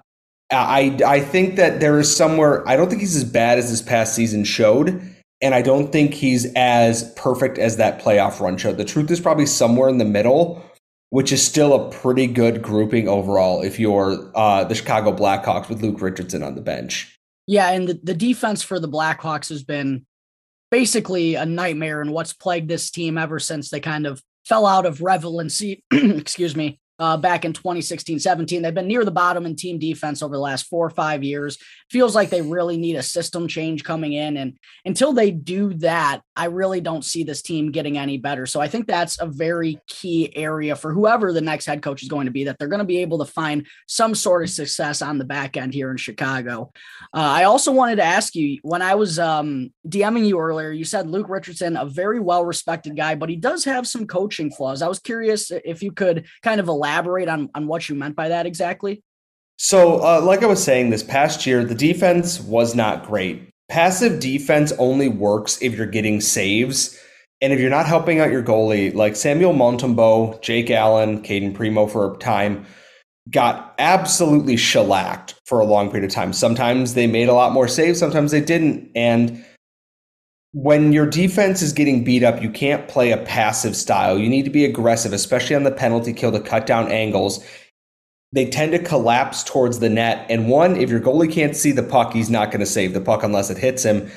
I 0.52 1.00
I 1.06 1.20
think 1.22 1.56
that 1.56 1.80
there 1.80 2.00
is 2.00 2.16
somewhere. 2.16 2.68
I 2.68 2.76
don't 2.76 2.90
think 2.90 3.02
he's 3.02 3.16
as 3.16 3.24
bad 3.24 3.58
as 3.58 3.72
this 3.72 3.82
past 3.82 4.14
season 4.14 4.44
showed, 4.44 5.02
and 5.46 5.54
I 5.54 5.62
don't 5.62 5.92
think 5.92 6.16
he's 6.16 6.52
as 6.56 7.14
perfect 7.16 7.60
as 7.60 7.78
that 7.78 8.02
playoff 8.02 8.40
run 8.40 8.58
showed. 8.58 8.78
The 8.78 8.84
truth 8.84 9.12
is 9.12 9.20
probably 9.20 9.46
somewhere 9.46 9.90
in 9.90 10.00
the 10.00 10.06
middle, 10.06 10.66
which 11.12 11.32
is 11.32 11.46
still 11.46 11.74
a 11.76 11.92
pretty 11.92 12.26
good 12.26 12.64
grouping 12.64 13.08
overall. 13.08 13.62
If 13.62 13.80
you're 13.80 14.32
uh, 14.34 14.64
the 14.64 14.74
Chicago 14.74 15.16
Blackhawks 15.16 15.70
with 15.70 15.84
Luke 15.84 16.02
Richardson 16.02 16.42
on 16.42 16.56
the 16.56 16.62
bench. 16.62 17.16
Yeah, 17.46 17.70
and 17.70 17.88
the, 17.88 18.00
the 18.02 18.16
defense 18.16 18.64
for 18.64 18.80
the 18.80 18.90
Blackhawks 18.90 19.50
has 19.50 19.64
been 19.64 20.08
basically 20.72 21.36
a 21.36 21.46
nightmare 21.46 22.02
and 22.02 22.12
what's 22.12 22.34
plagued 22.34 22.68
this 22.68 22.90
team 22.90 23.16
ever 23.16 23.38
since 23.38 23.70
they 23.70 23.80
kind 23.80 24.08
of 24.08 24.24
fell 24.46 24.66
out 24.66 24.88
of 24.88 25.04
relevancy, 25.04 25.84
excuse 25.92 26.56
me, 26.56 26.80
uh, 27.00 27.18
back 27.18 27.46
in 27.46 27.54
2016 27.54 28.20
17. 28.20 28.62
They've 28.62 28.74
been 28.74 28.88
near 28.88 29.04
the 29.04 29.12
bottom 29.12 29.46
in 29.46 29.56
team 29.56 29.80
defense 29.80 30.22
over 30.22 30.36
the 30.36 30.42
last 30.42 30.68
four 30.68 30.86
or 30.86 30.92
five 30.92 31.24
years. 31.24 31.58
Feels 31.90 32.16
like 32.16 32.30
they 32.30 32.42
really 32.42 32.78
need 32.78 32.96
a 32.96 33.04
system 33.04 33.48
change 33.48 33.84
coming 33.84 34.14
in. 34.14 34.38
And 34.38 34.58
until 34.86 35.14
they 35.14 35.32
do 35.32 35.74
that, 35.76 36.22
I 36.36 36.46
really 36.46 36.82
don't 36.82 37.04
see 37.04 37.24
this 37.24 37.42
team 37.42 37.72
getting 37.72 37.98
any 37.98 38.18
better. 38.18 38.46
So 38.46 38.62
I 38.62 38.68
think 38.68 38.88
that's 38.88 39.20
a 39.20 39.26
very 39.26 39.80
key 39.88 40.36
area 40.36 40.76
for 40.76 40.94
whoever 40.94 41.34
the 41.34 41.42
next 41.42 41.66
head 41.66 41.82
coach 41.82 42.02
is 42.02 42.10
going 42.10 42.26
to 42.26 42.32
be, 42.32 42.46
that 42.46 42.58
they're 42.58 42.68
going 42.68 42.80
to 42.80 42.86
be 42.86 43.00
able 43.00 43.20
to 43.20 43.26
find 43.26 43.68
some 43.88 44.16
sort 44.16 44.44
of 44.44 44.50
success 44.50 45.02
on 45.02 45.18
the 45.18 45.26
back 45.26 45.58
end 45.58 45.74
here 45.74 45.92
in 45.92 45.98
Chicago. 45.98 46.72
Uh, 47.14 47.20
I 47.20 47.44
also 47.44 47.72
wanted 47.72 47.98
to 47.98 48.04
ask 48.04 48.36
you 48.36 48.60
when 48.64 48.82
I 48.82 48.96
was 48.96 49.20
um, 49.20 49.74
DMing 49.88 50.28
you 50.28 50.40
earlier, 50.40 50.72
you 50.72 50.86
said 50.86 51.10
Luke 51.10 51.30
Richardson, 51.30 51.78
a 51.78 51.86
very 51.86 52.20
well 52.20 52.46
respected 52.46 52.96
guy, 52.96 53.16
but 53.16 53.30
he 53.30 53.36
does 53.36 53.66
have 53.66 53.88
some 53.88 54.08
coaching 54.08 54.52
flaws. 54.52 54.82
I 54.82 54.88
was 54.88 55.00
curious 55.00 55.52
if 55.52 55.84
you 55.84 55.92
could 55.92 56.26
kind 56.42 56.60
of 56.60 56.68
elaborate 56.68 56.85
on, 57.28 57.50
on 57.56 57.68
what 57.68 57.90
you 57.90 57.96
meant 57.96 58.16
by 58.16 58.30
that 58.30 58.46
exactly. 58.46 59.04
So, 59.58 60.00
uh, 60.06 60.22
like 60.22 60.44
I 60.44 60.48
was 60.48 60.64
saying, 60.64 60.90
this 60.90 61.04
past 61.04 61.46
year, 61.46 61.64
the 61.64 61.76
defense 61.76 62.42
was 62.42 62.76
not 62.76 63.06
great. 63.06 63.50
Passive 63.70 64.20
defense 64.20 64.74
only 64.74 65.08
works 65.08 65.58
if 65.62 65.76
you're 65.76 65.86
getting 65.86 66.22
saves. 66.22 67.00
And 67.42 67.54
if 67.54 67.60
you're 67.60 67.70
not 67.70 67.86
helping 67.86 68.20
out 68.20 68.32
your 68.32 68.44
goalie, 68.44 68.94
like 68.94 69.16
Samuel 69.16 69.54
Montembeault, 69.54 70.42
Jake 70.42 70.70
Allen, 70.72 71.22
Cayden 71.22 71.54
Primeau 71.54 71.88
for 71.88 72.14
a 72.14 72.18
time, 72.18 72.66
got 73.30 73.74
absolutely 73.80 74.58
shellacked 74.58 75.36
for 75.46 75.60
a 75.60 75.66
long 75.66 75.90
period 75.90 76.06
of 76.06 76.14
time. 76.14 76.32
Sometimes 76.32 76.94
they 76.94 77.08
made 77.08 77.28
a 77.28 77.34
lot 77.34 77.54
more 77.54 77.68
saves, 77.68 78.00
sometimes 78.00 78.32
they 78.32 78.42
didn't. 78.42 78.92
And 78.96 79.44
when 80.56 80.94
your 80.94 81.06
defense 81.06 81.62
is 81.62 81.74
getting 81.74 82.04
beat 82.04 82.24
up, 82.24 82.42
you 82.42 82.50
can't 82.50 82.88
play 82.88 83.12
a 83.12 83.18
passive 83.18 83.76
style. 83.76 84.18
You 84.18 84.30
need 84.30 84.46
to 84.46 84.50
be 84.50 84.66
aggressive, 84.66 85.14
especially 85.14 85.56
on 85.56 85.64
the 85.64 85.72
penalty 85.72 86.14
kill 86.14 86.32
to 86.32 86.40
cut 86.40 86.66
down 86.66 86.92
angles 86.92 87.46
they 88.36 88.46
tend 88.46 88.74
to 88.74 88.80
collapse 88.80 89.44
towards 89.44 89.80
the 89.80 89.90
net. 89.90 90.26
And 90.30 90.50
one, 90.50 90.76
if 90.76 90.90
your 90.90 91.00
goalie 91.00 91.32
can't 91.32 91.56
see 91.56 91.72
the 91.72 91.82
puck, 91.82 92.12
he's 92.12 92.30
not 92.30 92.52
going 92.52 92.60
to 92.60 92.66
save 92.66 92.94
the 92.94 93.00
puck 93.00 93.24
unless 93.24 93.50
it 93.50 93.58
hits 93.58 93.84
him. 93.84 94.12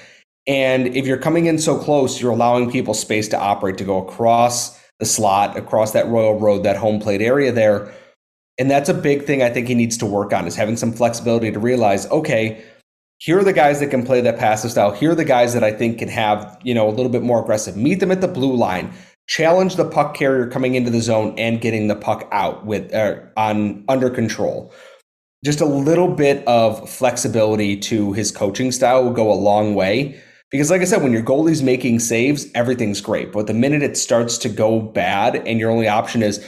And 0.48 0.88
if 0.88 1.06
you're 1.06 1.18
coming 1.18 1.46
in 1.46 1.58
so 1.58 1.78
close, 1.78 2.20
you're 2.20 2.32
allowing 2.32 2.68
people 2.68 2.94
space 2.94 3.28
to 3.28 3.38
operate 3.38 3.78
to 3.78 3.84
go 3.84 4.04
across 4.04 4.76
the 4.98 5.06
slot, 5.06 5.56
across 5.56 5.92
that 5.92 6.08
Royal 6.08 6.38
Road, 6.38 6.64
that 6.64 6.76
home 6.76 6.98
plate 6.98 7.22
area 7.22 7.52
there. 7.52 7.92
And 8.58 8.68
that's 8.68 8.88
a 8.88 8.94
big 8.94 9.24
thing 9.24 9.40
I 9.40 9.50
think 9.50 9.68
he 9.68 9.74
needs 9.76 9.96
to 9.98 10.06
work 10.06 10.32
on 10.32 10.48
is 10.48 10.56
having 10.56 10.76
some 10.76 10.92
flexibility 10.92 11.52
to 11.52 11.60
realize, 11.60 12.10
okay, 12.10 12.64
here 13.18 13.38
are 13.38 13.44
the 13.44 13.52
guys 13.52 13.80
that 13.80 13.88
can 13.88 14.04
play 14.04 14.20
that 14.22 14.38
passive 14.38 14.70
style. 14.70 14.92
Here 14.92 15.10
are 15.10 15.16
the 15.16 15.24
guys 15.24 15.52
that 15.54 15.62
I 15.62 15.72
think 15.72 15.98
can 15.98 16.08
have, 16.08 16.58
you 16.62 16.72
know, 16.72 16.88
a 16.88 16.90
little 16.90 17.10
bit 17.10 17.22
more 17.22 17.42
aggressive. 17.42 17.76
Meet 17.76 18.00
them 18.00 18.10
at 18.10 18.20
the 18.20 18.28
blue 18.28 18.54
line 18.54 18.92
challenge 19.28 19.76
the 19.76 19.84
puck 19.84 20.14
carrier 20.14 20.46
coming 20.46 20.74
into 20.74 20.90
the 20.90 21.00
zone 21.00 21.34
and 21.38 21.60
getting 21.60 21.86
the 21.86 21.94
puck 21.94 22.26
out 22.32 22.66
with 22.66 22.92
uh, 22.92 23.16
on 23.36 23.84
under 23.88 24.10
control. 24.10 24.74
Just 25.44 25.60
a 25.60 25.66
little 25.66 26.08
bit 26.08 26.46
of 26.48 26.88
flexibility 26.90 27.76
to 27.76 28.12
his 28.14 28.32
coaching 28.32 28.72
style 28.72 29.04
will 29.04 29.12
go 29.12 29.30
a 29.30 29.34
long 29.34 29.76
way. 29.76 30.20
Because, 30.50 30.70
like 30.70 30.80
I 30.80 30.84
said, 30.84 31.02
when 31.02 31.12
your 31.12 31.22
goalie's 31.22 31.62
making 31.62 32.00
saves, 32.00 32.46
everything's 32.54 33.02
great. 33.02 33.32
But 33.32 33.46
the 33.46 33.54
minute 33.54 33.82
it 33.82 33.98
starts 33.98 34.38
to 34.38 34.48
go 34.48 34.80
bad 34.80 35.36
and 35.36 35.60
your 35.60 35.70
only 35.70 35.86
option 35.86 36.22
is, 36.22 36.44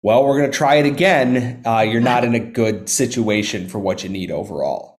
well, 0.00 0.24
we're 0.24 0.38
going 0.38 0.50
to 0.50 0.56
try 0.56 0.76
it 0.76 0.86
again, 0.86 1.60
uh, 1.66 1.80
you're 1.80 2.00
not 2.00 2.22
in 2.22 2.36
a 2.36 2.40
good 2.40 2.88
situation 2.88 3.68
for 3.68 3.80
what 3.80 4.04
you 4.04 4.08
need 4.08 4.30
overall. 4.30 4.95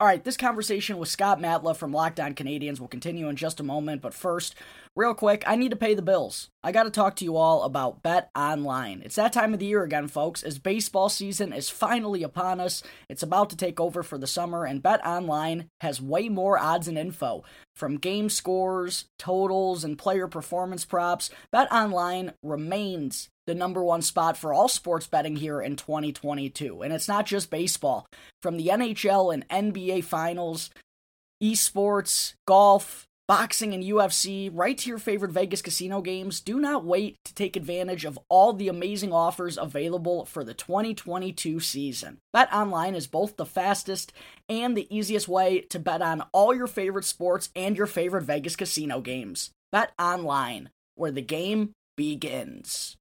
All 0.00 0.06
right, 0.06 0.24
this 0.24 0.38
conversation 0.38 0.96
with 0.96 1.10
Scott 1.10 1.40
Matla 1.40 1.76
from 1.76 1.92
Locked 1.92 2.20
On 2.20 2.32
Canadiens 2.34 2.80
will 2.80 2.88
continue 2.88 3.28
in 3.28 3.36
just 3.36 3.60
a 3.60 3.62
moment, 3.62 4.00
but 4.00 4.14
first, 4.14 4.54
real 4.96 5.14
quick, 5.14 5.44
I 5.46 5.56
need 5.56 5.70
to 5.70 5.76
pay 5.76 5.94
the 5.94 6.02
bills. 6.02 6.48
I 6.62 6.72
got 6.72 6.82
to 6.82 6.90
talk 6.90 7.16
to 7.16 7.24
you 7.24 7.36
all 7.36 7.62
about 7.62 8.02
BetOnline. 8.02 9.02
It's 9.04 9.16
that 9.16 9.32
time 9.32 9.54
of 9.54 9.60
the 9.60 9.66
year 9.66 9.82
again, 9.82 10.08
folks, 10.08 10.42
as 10.42 10.58
baseball 10.58 11.08
season 11.08 11.52
is 11.52 11.70
finally 11.70 12.22
upon 12.22 12.60
us. 12.60 12.82
It's 13.08 13.22
about 13.22 13.50
to 13.50 13.56
take 13.56 13.80
over 13.80 14.02
for 14.02 14.18
the 14.18 14.26
summer, 14.26 14.64
and 14.64 14.82
BetOnline 14.82 15.66
has 15.80 16.00
way 16.00 16.28
more 16.28 16.58
odds 16.58 16.88
and 16.88 16.98
info. 16.98 17.44
From 17.76 17.96
game 17.96 18.28
scores, 18.28 19.06
totals, 19.18 19.84
and 19.84 19.96
player 19.96 20.28
performance 20.28 20.84
props, 20.84 21.30
BetOnline 21.54 22.34
remains 22.42 23.28
the 23.46 23.54
number 23.54 23.82
one 23.82 24.02
spot 24.02 24.36
for 24.36 24.52
all 24.52 24.68
sports 24.68 25.06
betting 25.06 25.36
here 25.36 25.60
in 25.60 25.76
2022. 25.76 26.82
And 26.82 26.92
it's 26.92 27.08
not 27.08 27.26
just 27.26 27.50
baseball. 27.50 28.06
From 28.42 28.56
the 28.56 28.68
NHL 28.68 29.32
and 29.32 29.48
NBA 29.48 30.04
finals, 30.04 30.70
esports, 31.42 32.34
golf, 32.46 33.06
boxing, 33.30 33.72
and 33.72 33.84
UFC, 33.84 34.50
right 34.52 34.76
to 34.76 34.88
your 34.88 34.98
favorite 34.98 35.30
Vegas 35.30 35.62
casino 35.62 36.00
games, 36.00 36.40
do 36.40 36.58
not 36.58 36.84
wait 36.84 37.16
to 37.24 37.32
take 37.32 37.54
advantage 37.54 38.04
of 38.04 38.18
all 38.28 38.52
the 38.52 38.66
amazing 38.66 39.12
offers 39.12 39.56
available 39.56 40.24
for 40.24 40.42
the 40.42 40.52
2022 40.52 41.60
season. 41.60 42.18
BetOnline 42.34 42.96
is 42.96 43.06
both 43.06 43.36
the 43.36 43.46
fastest 43.46 44.12
and 44.48 44.76
the 44.76 44.92
easiest 44.92 45.28
way 45.28 45.60
to 45.60 45.78
bet 45.78 46.02
on 46.02 46.24
all 46.32 46.52
your 46.52 46.66
favorite 46.66 47.04
sports 47.04 47.50
and 47.54 47.76
your 47.76 47.86
favorite 47.86 48.24
Vegas 48.24 48.56
casino 48.56 49.00
games. 49.00 49.52
BetOnline, 49.72 50.66
where 50.96 51.12
the 51.12 51.22
game 51.22 51.70
begins. 51.96 52.96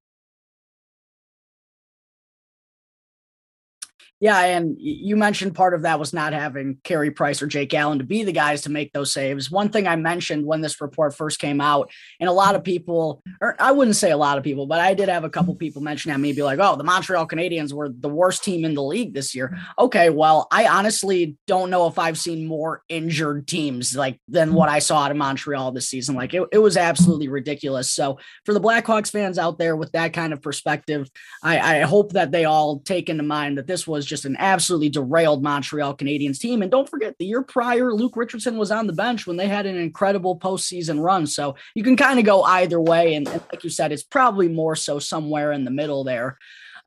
Yeah, 4.21 4.37
and 4.37 4.75
you 4.77 5.15
mentioned 5.15 5.55
part 5.55 5.73
of 5.73 5.83
that 5.83 5.97
was 5.97 6.11
not 6.11 6.33
having 6.33 6.77
Carey 6.83 7.09
Price 7.09 7.41
or 7.41 7.47
Jake 7.47 7.73
Allen 7.73 7.99
to 7.99 8.03
be 8.03 8.23
the 8.23 8.33
guys 8.33 8.61
to 8.63 8.69
make 8.69 8.91
those 8.91 9.13
saves. 9.13 9.49
One 9.49 9.69
thing 9.69 9.87
I 9.87 9.95
mentioned 9.95 10.45
when 10.45 10.59
this 10.59 10.81
report 10.81 11.15
first 11.15 11.39
came 11.39 11.61
out, 11.61 11.89
and 12.19 12.27
a 12.27 12.33
lot 12.33 12.55
of 12.55 12.63
people, 12.65 13.23
or 13.39 13.55
I 13.61 13.71
wouldn't 13.71 13.95
say 13.95 14.11
a 14.11 14.17
lot 14.17 14.37
of 14.37 14.43
people, 14.43 14.67
but 14.67 14.81
I 14.81 14.93
did 14.93 15.07
have 15.07 15.23
a 15.23 15.29
couple 15.29 15.55
people 15.55 15.81
mention 15.81 16.11
at 16.11 16.19
me, 16.19 16.33
be 16.33 16.43
like, 16.43 16.59
"Oh, 16.59 16.75
the 16.75 16.83
Montreal 16.83 17.27
Canadiens 17.27 17.71
were 17.71 17.87
the 17.87 18.09
worst 18.09 18.43
team 18.43 18.65
in 18.65 18.73
the 18.73 18.83
league 18.83 19.13
this 19.13 19.33
year." 19.33 19.57
Okay, 19.77 20.09
well, 20.09 20.47
I 20.51 20.67
honestly 20.67 21.37
don't 21.47 21.69
know 21.69 21.87
if 21.87 21.97
I've 21.97 22.17
seen 22.17 22.45
more 22.45 22.83
injured 22.89 23.47
teams 23.47 23.95
like 23.95 24.19
than 24.27 24.53
what 24.53 24.67
I 24.67 24.79
saw 24.79 25.03
out 25.03 25.11
of 25.11 25.17
Montreal 25.17 25.71
this 25.71 25.87
season. 25.87 26.15
Like 26.15 26.33
it, 26.33 26.43
it 26.51 26.57
was 26.57 26.75
absolutely 26.75 27.29
ridiculous. 27.29 27.89
So 27.89 28.19
for 28.43 28.53
the 28.53 28.59
Blackhawks 28.59 29.11
fans 29.11 29.37
out 29.37 29.57
there 29.59 29.77
with 29.77 29.93
that 29.93 30.11
kind 30.11 30.33
of 30.33 30.41
perspective, 30.41 31.09
I, 31.41 31.77
I 31.77 31.81
hope 31.81 32.11
that 32.13 32.31
they 32.31 32.43
all 32.43 32.79
take 32.81 33.07
into 33.07 33.23
mind 33.23 33.57
that 33.57 33.67
this 33.67 33.87
was 33.87 34.08
just 34.09 34.25
an 34.25 34.35
absolutely 34.37 34.89
derailed 34.89 35.43
Montreal 35.43 35.95
Canadiens 35.95 36.39
team. 36.39 36.61
And 36.61 36.71
don't 36.71 36.89
forget, 36.89 37.15
the 37.17 37.25
year 37.25 37.41
prior, 37.41 37.93
Luke 37.93 38.17
Richardson 38.17 38.57
was 38.57 38.71
on 38.71 38.87
the 38.87 38.93
bench 38.93 39.25
when 39.25 39.37
they 39.37 39.47
had 39.47 39.65
an 39.65 39.77
incredible 39.77 40.37
postseason 40.37 41.01
run. 41.01 41.27
So 41.27 41.55
you 41.75 41.83
can 41.83 41.95
kind 41.95 42.19
of 42.19 42.25
go 42.25 42.43
either 42.43 42.81
way. 42.81 43.15
And, 43.15 43.27
and, 43.27 43.43
like 43.51 43.63
you 43.63 43.69
said, 43.69 43.91
it's 43.91 44.03
probably 44.03 44.47
more 44.47 44.75
so 44.75 44.99
somewhere 44.99 45.51
in 45.51 45.65
the 45.65 45.71
middle 45.71 46.03
there. 46.03 46.37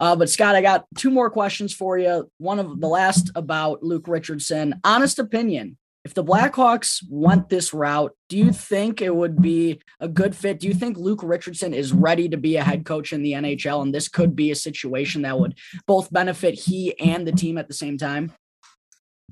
Uh, 0.01 0.17
but 0.17 0.29
Scott, 0.29 0.57
I 0.57 0.63
got 0.63 0.87
two 0.97 1.11
more 1.11 1.31
questions 1.31 1.73
for 1.73 1.97
you. 1.97 2.29
One 2.39 2.59
of 2.59 2.81
the 2.81 2.89
last 2.89 3.31
about 3.37 3.83
Luke 3.83 4.09
Richardson. 4.09 4.81
Honest 4.83 5.19
opinion, 5.19 5.77
if 6.05 6.15
the 6.15 6.25
Blackhawks 6.25 7.03
went 7.09 7.49
this 7.49 7.73
route, 7.73 8.13
do 8.29 8.37
you 8.37 8.53
think 8.53 9.01
it 9.01 9.15
would 9.15 9.41
be 9.41 9.81
a 10.01 10.09
good 10.09 10.35
fit? 10.35 10.59
Do 10.59 10.67
you 10.67 10.75
think 10.75 10.97
Luke 10.97 11.21
Richardson 11.23 11.73
is 11.73 11.93
ready 11.93 12.29
to 12.29 12.37
be 12.37 12.57
a 12.57 12.65
head 12.65 12.85
coach 12.85 13.13
in 13.13 13.23
the 13.23 13.33
NHL? 13.33 13.83
And 13.83 13.95
this 13.95 14.09
could 14.09 14.35
be 14.35 14.51
a 14.51 14.57
situation 14.57 15.23
that 15.23 15.39
would 15.39 15.57
both 15.87 16.13
benefit 16.13 16.55
he 16.55 16.99
and 16.99 17.27
the 17.27 17.33
team 17.33 17.57
at 17.57 17.69
the 17.69 17.75
same 17.75 17.99
time? 17.99 18.33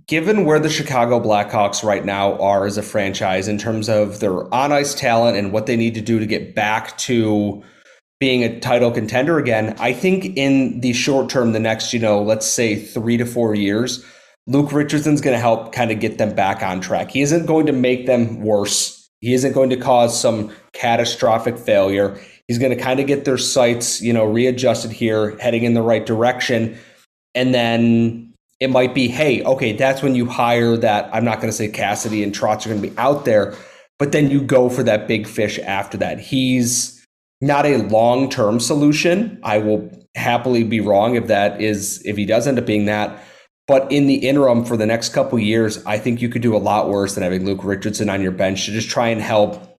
Given 0.06 0.44
where 0.44 0.60
the 0.60 0.70
Chicago 0.70 1.20
Blackhawks 1.20 1.82
right 1.82 2.04
now 2.04 2.38
are 2.38 2.64
as 2.66 2.78
a 2.78 2.82
franchise 2.82 3.48
in 3.48 3.58
terms 3.58 3.88
of 3.88 4.20
their 4.20 4.52
on 4.54 4.72
ice 4.72 4.94
talent 4.94 5.36
and 5.36 5.52
what 5.52 5.66
they 5.66 5.76
need 5.76 5.94
to 5.94 6.00
do 6.00 6.20
to 6.20 6.26
get 6.26 6.54
back 6.54 6.96
to 6.98 7.62
being 8.20 8.44
a 8.44 8.60
title 8.60 8.92
contender 8.92 9.38
again, 9.38 9.76
I 9.80 9.92
think 9.92 10.36
in 10.36 10.80
the 10.80 10.92
short 10.92 11.30
term, 11.30 11.52
the 11.52 11.60
next, 11.60 11.92
you 11.92 11.98
know, 11.98 12.22
let's 12.22 12.46
say 12.46 12.76
three 12.76 13.16
to 13.16 13.26
four 13.26 13.54
years, 13.54 14.04
Luke 14.50 14.72
Richardson's 14.72 15.20
going 15.20 15.34
to 15.34 15.40
help 15.40 15.72
kind 15.72 15.92
of 15.92 16.00
get 16.00 16.18
them 16.18 16.34
back 16.34 16.60
on 16.60 16.80
track. 16.80 17.12
He 17.12 17.22
isn't 17.22 17.46
going 17.46 17.66
to 17.66 17.72
make 17.72 18.06
them 18.06 18.42
worse. 18.42 19.08
He 19.20 19.32
isn't 19.32 19.52
going 19.52 19.70
to 19.70 19.76
cause 19.76 20.20
some 20.20 20.52
catastrophic 20.72 21.56
failure. 21.56 22.20
He's 22.48 22.58
going 22.58 22.76
to 22.76 22.82
kind 22.82 22.98
of 22.98 23.06
get 23.06 23.24
their 23.24 23.38
sights, 23.38 24.02
you 24.02 24.12
know, 24.12 24.24
readjusted 24.24 24.90
here, 24.90 25.38
heading 25.38 25.62
in 25.62 25.74
the 25.74 25.82
right 25.82 26.04
direction. 26.04 26.76
And 27.32 27.54
then 27.54 28.34
it 28.58 28.70
might 28.70 28.92
be, 28.92 29.06
hey, 29.06 29.40
okay, 29.44 29.72
that's 29.72 30.02
when 30.02 30.16
you 30.16 30.26
hire 30.26 30.76
that. 30.76 31.08
I'm 31.14 31.24
not 31.24 31.36
going 31.36 31.48
to 31.48 31.56
say 31.56 31.68
Cassidy 31.68 32.24
and 32.24 32.34
Trotz 32.34 32.66
are 32.66 32.70
going 32.70 32.82
to 32.82 32.88
be 32.88 32.98
out 32.98 33.24
there, 33.24 33.54
but 34.00 34.10
then 34.10 34.32
you 34.32 34.42
go 34.42 34.68
for 34.68 34.82
that 34.82 35.06
big 35.06 35.28
fish 35.28 35.60
after 35.60 35.96
that. 35.98 36.18
He's 36.18 37.06
not 37.40 37.66
a 37.66 37.76
long 37.84 38.28
term 38.28 38.58
solution. 38.58 39.38
I 39.44 39.58
will 39.58 39.88
happily 40.16 40.64
be 40.64 40.80
wrong 40.80 41.14
if 41.14 41.28
that 41.28 41.60
is, 41.60 42.02
if 42.04 42.16
he 42.16 42.26
does 42.26 42.48
end 42.48 42.58
up 42.58 42.66
being 42.66 42.86
that. 42.86 43.22
But 43.70 43.92
in 43.92 44.08
the 44.08 44.16
interim, 44.28 44.64
for 44.64 44.76
the 44.76 44.84
next 44.84 45.10
couple 45.10 45.38
years, 45.38 45.80
I 45.86 45.96
think 45.96 46.20
you 46.20 46.28
could 46.28 46.42
do 46.42 46.56
a 46.56 46.58
lot 46.58 46.88
worse 46.88 47.14
than 47.14 47.22
having 47.22 47.46
Luke 47.46 47.62
Richardson 47.62 48.10
on 48.10 48.20
your 48.20 48.32
bench 48.32 48.64
to 48.64 48.72
just 48.72 48.90
try 48.90 49.10
and 49.10 49.20
help 49.20 49.78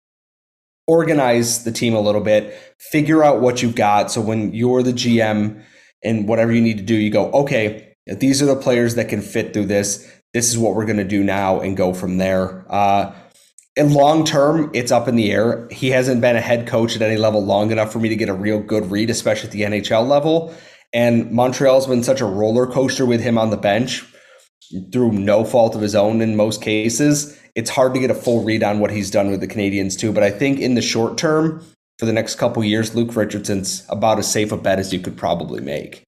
organize 0.88 1.66
the 1.66 1.74
team 1.74 1.94
a 1.94 2.00
little 2.00 2.22
bit, 2.22 2.58
figure 2.80 3.22
out 3.22 3.42
what 3.42 3.62
you've 3.62 3.76
got. 3.76 4.10
So 4.10 4.22
when 4.22 4.54
you're 4.54 4.82
the 4.82 4.94
GM 4.94 5.62
and 6.06 6.26
whatever 6.26 6.54
you 6.54 6.62
need 6.62 6.78
to 6.78 6.86
do, 6.86 6.96
you 6.96 7.10
go, 7.10 7.32
okay, 7.32 7.94
these 8.08 8.42
are 8.42 8.46
the 8.46 8.56
players 8.56 8.96
that 8.96 9.10
can 9.10 9.22
fit 9.22 9.54
through 9.54 9.66
this. 9.66 10.10
This 10.34 10.50
is 10.50 10.58
what 10.58 10.74
we're 10.74 10.86
going 10.86 10.96
to 10.96 11.04
do 11.04 11.22
now 11.22 11.60
and 11.60 11.76
go 11.76 11.94
from 11.94 12.18
there. 12.18 12.66
Uh, 12.72 13.14
in 13.76 13.94
long 13.94 14.24
term, 14.24 14.72
it's 14.74 14.94
up 14.94 15.10
in 15.10 15.18
the 15.18 15.34
air. 15.34 15.68
He 15.70 15.90
hasn't 15.90 16.22
been 16.22 16.38
a 16.38 16.42
head 16.42 16.66
coach 16.66 16.96
at 16.96 17.02
any 17.02 17.18
level 17.18 17.44
long 17.44 17.72
enough 17.72 17.92
for 17.92 18.00
me 18.00 18.08
to 18.08 18.16
get 18.16 18.30
a 18.30 18.34
real 18.34 18.62
good 18.62 18.90
read, 18.90 19.10
especially 19.10 19.48
at 19.48 19.52
the 19.52 19.64
NHL 19.64 20.08
level. 20.08 20.56
And 20.94 21.32
Montreal's 21.32 21.88
been 21.88 22.04
such 22.04 22.22
a 22.22 22.26
roller 22.26 22.68
coaster 22.68 23.06
with 23.06 23.22
him 23.22 23.38
on 23.38 23.50
the 23.50 23.58
bench 23.58 24.06
through 24.92 25.12
no 25.12 25.44
fault 25.44 25.76
of 25.76 25.82
his 25.82 25.96
own 25.96 26.22
in 26.22 26.36
most 26.36 26.62
cases. 26.62 27.38
It's 27.56 27.70
hard 27.70 27.94
to 27.94 28.00
get 28.00 28.12
a 28.12 28.16
full 28.16 28.44
read 28.44 28.64
on 28.64 28.80
what 28.80 28.92
he's 28.92 29.12
done 29.12 29.32
with 29.32 29.42
the 29.42 29.48
Canadiens 29.48 29.98
too. 29.98 30.12
But 30.12 30.24
I 30.24 30.32
think 30.32 30.60
in 30.60 30.76
the 30.76 30.82
short 30.82 31.18
term, 31.18 31.66
for 31.98 32.06
the 32.06 32.14
next 32.14 32.36
couple 32.36 32.64
years, 32.64 32.96
Luke 32.96 33.16
Richardson's 33.16 33.86
about 33.90 34.20
as 34.20 34.32
safe 34.32 34.52
a 34.52 34.58
bet 34.58 34.80
as 34.80 34.92
you 34.92 35.00
could 35.00 35.18
probably 35.18 35.62
make. 35.62 36.04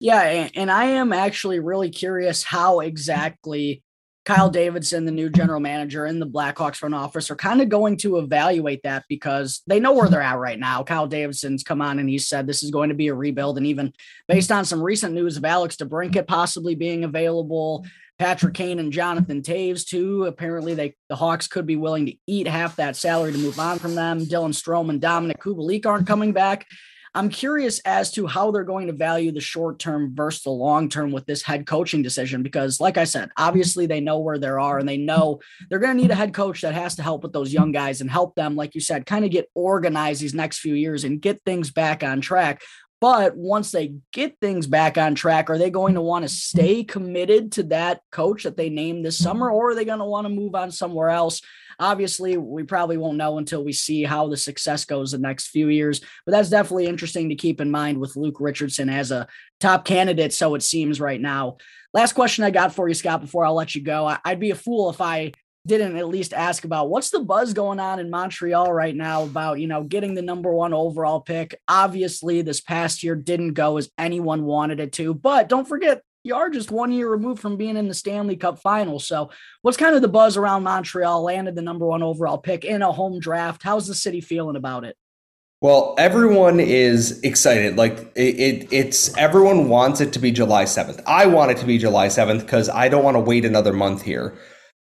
Yeah, 0.00 0.48
and 0.54 0.70
I 0.70 0.86
am 0.86 1.12
actually 1.12 1.60
really 1.60 1.90
curious 1.90 2.42
how 2.42 2.80
exactly 2.80 3.82
Kyle 4.26 4.50
Davidson, 4.50 5.04
the 5.04 5.12
new 5.12 5.30
general 5.30 5.60
manager 5.60 6.04
in 6.04 6.18
the 6.18 6.26
Blackhawks 6.26 6.76
front 6.76 6.96
office, 6.96 7.30
are 7.30 7.36
kind 7.36 7.62
of 7.62 7.68
going 7.68 7.96
to 7.98 8.18
evaluate 8.18 8.82
that 8.82 9.04
because 9.08 9.62
they 9.68 9.78
know 9.78 9.92
where 9.92 10.08
they're 10.08 10.20
at 10.20 10.38
right 10.38 10.58
now. 10.58 10.82
Kyle 10.82 11.06
Davidson's 11.06 11.62
come 11.62 11.80
on 11.80 12.00
and 12.00 12.08
he 12.08 12.18
said 12.18 12.44
this 12.44 12.64
is 12.64 12.72
going 12.72 12.88
to 12.88 12.96
be 12.96 13.06
a 13.06 13.14
rebuild. 13.14 13.56
And 13.56 13.68
even 13.68 13.92
based 14.26 14.50
on 14.50 14.64
some 14.64 14.82
recent 14.82 15.14
news 15.14 15.36
of 15.36 15.44
Alex 15.44 15.76
DeBrincat 15.76 16.26
possibly 16.26 16.74
being 16.74 17.04
available, 17.04 17.86
Patrick 18.18 18.54
Kane 18.54 18.80
and 18.80 18.92
Jonathan 18.92 19.42
Toews 19.42 19.86
too. 19.86 20.24
Apparently, 20.24 20.74
they 20.74 20.94
the 21.08 21.16
Hawks 21.16 21.46
could 21.46 21.66
be 21.66 21.76
willing 21.76 22.06
to 22.06 22.14
eat 22.26 22.48
half 22.48 22.76
that 22.76 22.96
salary 22.96 23.30
to 23.30 23.38
move 23.38 23.60
on 23.60 23.78
from 23.78 23.94
them. 23.94 24.24
Dylan 24.24 24.54
Strome 24.54 24.90
and 24.90 25.00
Dominik 25.00 25.38
Kubalik 25.38 25.86
aren't 25.86 26.08
coming 26.08 26.32
back. 26.32 26.66
I'm 27.16 27.30
curious 27.30 27.78
as 27.86 28.12
to 28.12 28.26
how 28.26 28.50
they're 28.50 28.62
going 28.62 28.88
to 28.88 28.92
value 28.92 29.32
the 29.32 29.40
short 29.40 29.78
term 29.78 30.14
versus 30.14 30.42
the 30.42 30.50
long 30.50 30.90
term 30.90 31.12
with 31.12 31.24
this 31.24 31.42
head 31.42 31.66
coaching 31.66 32.02
decision. 32.02 32.42
Because, 32.42 32.78
like 32.78 32.98
I 32.98 33.04
said, 33.04 33.30
obviously 33.38 33.86
they 33.86 34.00
know 34.00 34.18
where 34.18 34.36
they 34.36 34.48
are 34.48 34.78
and 34.78 34.86
they 34.86 34.98
know 34.98 35.40
they're 35.70 35.78
going 35.78 35.96
to 35.96 36.02
need 36.02 36.10
a 36.10 36.14
head 36.14 36.34
coach 36.34 36.60
that 36.60 36.74
has 36.74 36.94
to 36.96 37.02
help 37.02 37.22
with 37.22 37.32
those 37.32 37.54
young 37.54 37.72
guys 37.72 38.02
and 38.02 38.10
help 38.10 38.34
them, 38.34 38.54
like 38.54 38.74
you 38.74 38.82
said, 38.82 39.06
kind 39.06 39.24
of 39.24 39.30
get 39.30 39.48
organized 39.54 40.20
these 40.20 40.34
next 40.34 40.58
few 40.58 40.74
years 40.74 41.04
and 41.04 41.22
get 41.22 41.40
things 41.46 41.70
back 41.70 42.04
on 42.04 42.20
track. 42.20 42.60
But 43.00 43.36
once 43.36 43.72
they 43.72 43.94
get 44.12 44.38
things 44.40 44.66
back 44.66 44.96
on 44.96 45.14
track, 45.14 45.50
are 45.50 45.58
they 45.58 45.68
going 45.68 45.94
to 45.94 46.00
want 46.00 46.22
to 46.24 46.28
stay 46.28 46.82
committed 46.82 47.52
to 47.52 47.64
that 47.64 48.00
coach 48.10 48.44
that 48.44 48.56
they 48.56 48.70
named 48.70 49.04
this 49.04 49.18
summer, 49.18 49.50
or 49.50 49.70
are 49.70 49.74
they 49.74 49.84
going 49.84 49.98
to 49.98 50.04
want 50.06 50.24
to 50.24 50.32
move 50.32 50.54
on 50.54 50.70
somewhere 50.70 51.10
else? 51.10 51.42
Obviously, 51.78 52.38
we 52.38 52.62
probably 52.62 52.96
won't 52.96 53.18
know 53.18 53.36
until 53.36 53.62
we 53.62 53.72
see 53.72 54.02
how 54.02 54.28
the 54.28 54.36
success 54.36 54.86
goes 54.86 55.12
the 55.12 55.18
next 55.18 55.48
few 55.48 55.68
years, 55.68 56.00
but 56.24 56.32
that's 56.32 56.48
definitely 56.48 56.86
interesting 56.86 57.28
to 57.28 57.34
keep 57.34 57.60
in 57.60 57.70
mind 57.70 57.98
with 57.98 58.16
Luke 58.16 58.40
Richardson 58.40 58.88
as 58.88 59.10
a 59.10 59.26
top 59.60 59.84
candidate. 59.84 60.32
So 60.32 60.54
it 60.54 60.62
seems 60.62 60.98
right 60.98 61.20
now. 61.20 61.58
Last 61.92 62.14
question 62.14 62.44
I 62.44 62.50
got 62.50 62.74
for 62.74 62.88
you, 62.88 62.94
Scott, 62.94 63.20
before 63.20 63.44
I'll 63.44 63.54
let 63.54 63.74
you 63.74 63.82
go. 63.82 64.16
I'd 64.24 64.40
be 64.40 64.52
a 64.52 64.54
fool 64.54 64.88
if 64.88 65.02
I 65.02 65.32
didn't 65.66 65.96
at 65.96 66.08
least 66.08 66.32
ask 66.32 66.64
about 66.64 66.88
what's 66.88 67.10
the 67.10 67.20
buzz 67.20 67.52
going 67.52 67.80
on 67.80 67.98
in 67.98 68.08
Montreal 68.08 68.72
right 68.72 68.94
now 68.94 69.24
about, 69.24 69.60
you 69.60 69.66
know, 69.66 69.82
getting 69.82 70.14
the 70.14 70.22
number 70.22 70.52
one 70.52 70.72
overall 70.72 71.20
pick. 71.20 71.60
Obviously, 71.68 72.42
this 72.42 72.60
past 72.60 73.02
year 73.02 73.14
didn't 73.14 73.54
go 73.54 73.76
as 73.76 73.90
anyone 73.98 74.44
wanted 74.44 74.80
it 74.80 74.92
to, 74.92 75.12
but 75.12 75.48
don't 75.48 75.68
forget 75.68 76.02
you 76.22 76.34
are 76.34 76.50
just 76.50 76.70
one 76.70 76.90
year 76.92 77.08
removed 77.08 77.40
from 77.40 77.56
being 77.56 77.76
in 77.76 77.88
the 77.88 77.94
Stanley 77.94 78.36
Cup 78.36 78.58
final. 78.58 78.98
So, 78.98 79.30
what's 79.62 79.76
kind 79.76 79.94
of 79.94 80.02
the 80.02 80.08
buzz 80.08 80.36
around 80.36 80.64
Montreal? 80.64 81.22
Landed 81.22 81.54
the 81.54 81.62
number 81.62 81.86
one 81.86 82.02
overall 82.02 82.38
pick 82.38 82.64
in 82.64 82.82
a 82.82 82.90
home 82.90 83.20
draft. 83.20 83.62
How's 83.62 83.86
the 83.86 83.94
city 83.94 84.20
feeling 84.20 84.56
about 84.56 84.84
it? 84.84 84.96
Well, 85.62 85.94
everyone 85.98 86.60
is 86.60 87.20
excited. 87.22 87.76
Like 87.76 88.12
it, 88.14 88.38
it, 88.38 88.72
it's 88.72 89.16
everyone 89.16 89.68
wants 89.68 90.00
it 90.00 90.12
to 90.12 90.18
be 90.18 90.30
July 90.30 90.64
7th. 90.64 91.02
I 91.06 91.26
want 91.26 91.50
it 91.50 91.56
to 91.58 91.66
be 91.66 91.78
July 91.78 92.08
7th 92.08 92.40
because 92.40 92.68
I 92.68 92.88
don't 92.88 93.02
want 93.02 93.14
to 93.14 93.20
wait 93.20 93.44
another 93.44 93.72
month 93.72 94.02
here. 94.02 94.36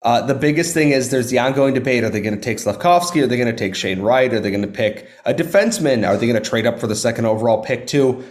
Uh, 0.04 0.24
the 0.24 0.34
biggest 0.34 0.74
thing 0.74 0.90
is 0.90 1.10
there's 1.10 1.30
the 1.30 1.38
ongoing 1.38 1.74
debate. 1.74 2.04
Are 2.04 2.10
they 2.10 2.20
going 2.20 2.36
to 2.36 2.40
take 2.40 2.58
Slafkovsky? 2.58 3.22
Are 3.22 3.26
they 3.26 3.38
going 3.38 3.50
to 3.50 3.56
take 3.56 3.74
Shane 3.74 4.02
Wright? 4.02 4.32
Are 4.32 4.40
they 4.40 4.50
going 4.50 4.62
to 4.62 4.68
pick 4.68 5.08
a 5.24 5.34
defenseman? 5.34 6.06
Are 6.06 6.16
they 6.16 6.26
going 6.26 6.40
to 6.40 6.48
trade 6.48 6.66
up 6.66 6.78
for 6.78 6.86
the 6.86 6.94
second 6.94 7.24
overall 7.24 7.62
pick 7.62 7.86
too? 7.86 8.22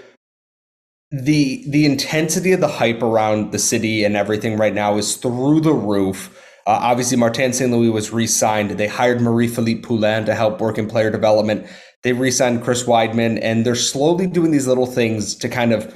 the 1.13 1.63
the 1.69 1.85
intensity 1.85 2.53
of 2.53 2.59
the 2.59 2.67
hype 2.67 3.03
around 3.03 3.51
the 3.51 3.59
city 3.59 4.03
and 4.03 4.15
everything 4.17 4.57
right 4.57 4.73
now 4.73 4.97
is 4.97 5.15
through 5.15 5.61
the 5.61 5.73
roof. 5.73 6.35
Uh, 6.65 6.79
obviously, 6.81 7.17
Martin 7.17 7.53
St. 7.53 7.69
Louis 7.71 7.89
was 7.89 8.11
re-signed. 8.11 8.71
They 8.71 8.87
hired 8.87 9.21
Marie-Philippe 9.21 9.81
Poulin 9.81 10.25
to 10.25 10.33
help 10.33 10.59
work 10.59 10.77
in 10.77 10.87
player 10.87 11.11
development. 11.11 11.67
They 12.01 12.13
re-signed 12.13 12.63
Chris 12.63 12.83
Wideman, 12.83 13.39
and 13.43 13.65
they're 13.65 13.75
slowly 13.75 14.25
doing 14.27 14.51
these 14.51 14.65
little 14.65 14.85
things 14.87 15.35
to 15.35 15.49
kind 15.49 15.71
of 15.71 15.93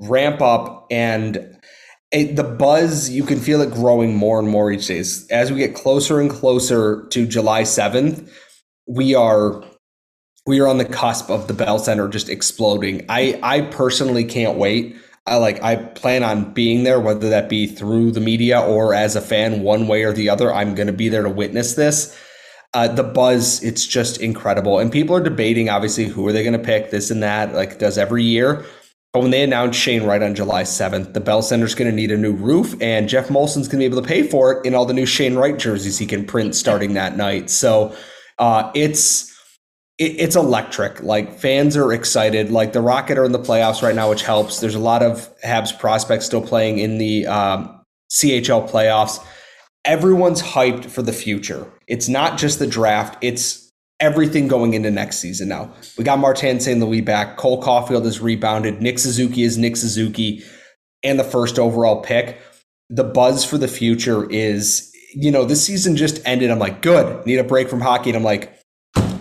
ramp 0.00 0.40
up. 0.42 0.86
And 0.90 1.58
it, 2.12 2.36
the 2.36 2.44
buzz, 2.44 3.08
you 3.08 3.24
can 3.24 3.40
feel 3.40 3.62
it 3.62 3.72
growing 3.72 4.14
more 4.14 4.38
and 4.38 4.48
more 4.48 4.70
each 4.70 4.86
day. 4.86 5.02
As 5.30 5.50
we 5.50 5.58
get 5.58 5.74
closer 5.74 6.20
and 6.20 6.30
closer 6.30 7.06
to 7.08 7.26
July 7.26 7.62
7th, 7.62 8.28
we 8.86 9.14
are 9.14 9.64
we 10.44 10.60
are 10.60 10.66
on 10.66 10.78
the 10.78 10.84
cusp 10.84 11.30
of 11.30 11.46
the 11.46 11.54
Bell 11.54 11.78
Center 11.78 12.08
just 12.08 12.28
exploding. 12.28 13.06
I 13.08 13.38
I 13.42 13.62
personally 13.62 14.24
can't 14.24 14.58
wait. 14.58 14.96
I 15.26 15.36
like 15.36 15.62
I 15.62 15.76
plan 15.76 16.24
on 16.24 16.52
being 16.52 16.82
there, 16.82 17.00
whether 17.00 17.30
that 17.30 17.48
be 17.48 17.66
through 17.66 18.10
the 18.10 18.20
media 18.20 18.60
or 18.60 18.92
as 18.92 19.16
a 19.16 19.20
fan, 19.20 19.62
one 19.62 19.86
way 19.86 20.02
or 20.02 20.12
the 20.12 20.28
other. 20.28 20.52
I'm 20.52 20.74
going 20.74 20.88
to 20.88 20.92
be 20.92 21.08
there 21.08 21.22
to 21.22 21.30
witness 21.30 21.74
this. 21.74 22.16
Uh, 22.74 22.88
the 22.88 23.02
buzz, 23.04 23.62
it's 23.62 23.86
just 23.86 24.20
incredible, 24.20 24.78
and 24.78 24.90
people 24.90 25.14
are 25.14 25.22
debating. 25.22 25.68
Obviously, 25.68 26.06
who 26.06 26.26
are 26.26 26.32
they 26.32 26.42
going 26.42 26.58
to 26.58 26.58
pick? 26.58 26.90
This 26.90 27.10
and 27.10 27.22
that, 27.22 27.54
like 27.54 27.78
does 27.78 27.96
every 27.96 28.24
year. 28.24 28.64
But 29.12 29.20
when 29.20 29.30
they 29.30 29.42
announced 29.42 29.78
Shane 29.78 30.04
Wright 30.04 30.22
on 30.22 30.34
July 30.34 30.62
7th, 30.62 31.12
the 31.12 31.20
Bell 31.20 31.42
Center's 31.42 31.74
going 31.74 31.90
to 31.90 31.94
need 31.94 32.10
a 32.10 32.16
new 32.16 32.32
roof, 32.32 32.74
and 32.80 33.08
Geoff 33.08 33.28
Molson's 33.28 33.68
going 33.68 33.78
to 33.78 33.78
be 33.78 33.84
able 33.84 34.00
to 34.00 34.08
pay 34.08 34.22
for 34.22 34.52
it 34.52 34.66
in 34.66 34.74
all 34.74 34.86
the 34.86 34.94
new 34.94 35.04
Shane 35.04 35.34
Wright 35.34 35.58
jerseys 35.58 35.98
he 35.98 36.06
can 36.06 36.24
print 36.24 36.54
starting 36.54 36.94
that 36.94 37.16
night. 37.16 37.50
So 37.50 37.94
uh, 38.38 38.70
it's 38.74 39.30
it, 39.98 40.18
it's 40.18 40.34
electric. 40.34 41.02
Like 41.02 41.38
fans 41.38 41.76
are 41.76 41.92
excited. 41.92 42.50
Like 42.50 42.72
the 42.72 42.80
Rocket 42.80 43.18
are 43.18 43.24
in 43.24 43.32
the 43.32 43.38
playoffs 43.38 43.82
right 43.82 43.94
now, 43.94 44.08
which 44.08 44.22
helps. 44.22 44.60
There's 44.60 44.74
a 44.74 44.80
lot 44.80 45.02
of 45.02 45.28
Habs 45.42 45.78
prospects 45.78 46.24
still 46.24 46.42
playing 46.42 46.78
in 46.78 46.96
the 46.96 47.26
um, 47.26 47.84
CHL 48.10 48.68
playoffs. 48.70 49.22
Everyone's 49.84 50.40
hyped 50.42 50.86
for 50.86 51.02
the 51.02 51.12
future. 51.12 51.70
It's 51.86 52.08
not 52.08 52.38
just 52.38 52.58
the 52.58 52.66
draft. 52.66 53.18
It's 53.20 53.61
everything 54.02 54.48
going 54.48 54.74
into 54.74 54.90
next 54.90 55.18
season 55.18 55.48
now. 55.48 55.72
We 55.96 56.04
got 56.04 56.18
Martin 56.18 56.60
St. 56.60 56.80
Louis 56.80 57.00
back. 57.00 57.36
Cole 57.36 57.62
Caufield 57.62 58.04
has 58.04 58.20
rebounded. 58.20 58.82
Nick 58.82 58.98
Suzuki 58.98 59.44
is 59.44 59.56
Nick 59.56 59.76
Suzuki 59.76 60.42
and 61.04 61.18
the 61.18 61.24
first 61.24 61.58
overall 61.58 62.02
pick. 62.02 62.38
The 62.90 63.04
buzz 63.04 63.44
for 63.44 63.58
the 63.58 63.68
future 63.68 64.28
is, 64.28 64.92
you 65.14 65.30
know, 65.30 65.44
this 65.44 65.64
season 65.64 65.96
just 65.96 66.20
ended. 66.26 66.50
I'm 66.50 66.58
like, 66.58 66.82
good, 66.82 67.24
need 67.24 67.38
a 67.38 67.44
break 67.44 67.70
from 67.70 67.80
hockey. 67.80 68.10
And 68.10 68.16
I'm 68.16 68.24
like, 68.24 68.52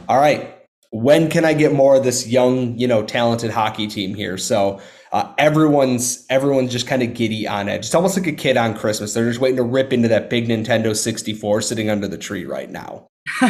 all 0.09 0.19
right, 0.19 0.57
when 0.89 1.29
can 1.29 1.45
I 1.45 1.53
get 1.53 1.73
more 1.73 1.95
of 1.95 2.03
this 2.03 2.27
young, 2.27 2.77
you 2.77 2.87
know, 2.87 3.03
talented 3.03 3.51
hockey 3.51 3.87
team 3.87 4.15
here? 4.15 4.37
So 4.37 4.81
uh, 5.11 5.31
everyone's 5.37 6.25
everyone's 6.29 6.71
just 6.71 6.87
kind 6.87 7.03
of 7.03 7.13
giddy 7.13 7.47
on 7.47 7.69
edge. 7.69 7.85
It's 7.85 7.95
almost 7.95 8.17
like 8.17 8.27
a 8.27 8.33
kid 8.33 8.57
on 8.57 8.75
Christmas. 8.75 9.13
They're 9.13 9.29
just 9.29 9.39
waiting 9.39 9.57
to 9.57 9.63
rip 9.63 9.93
into 9.93 10.07
that 10.07 10.29
big 10.29 10.47
Nintendo 10.47 10.95
64 10.95 11.61
sitting 11.61 11.89
under 11.89 12.07
the 12.07 12.17
tree 12.17 12.45
right 12.45 12.69
now. 12.69 13.10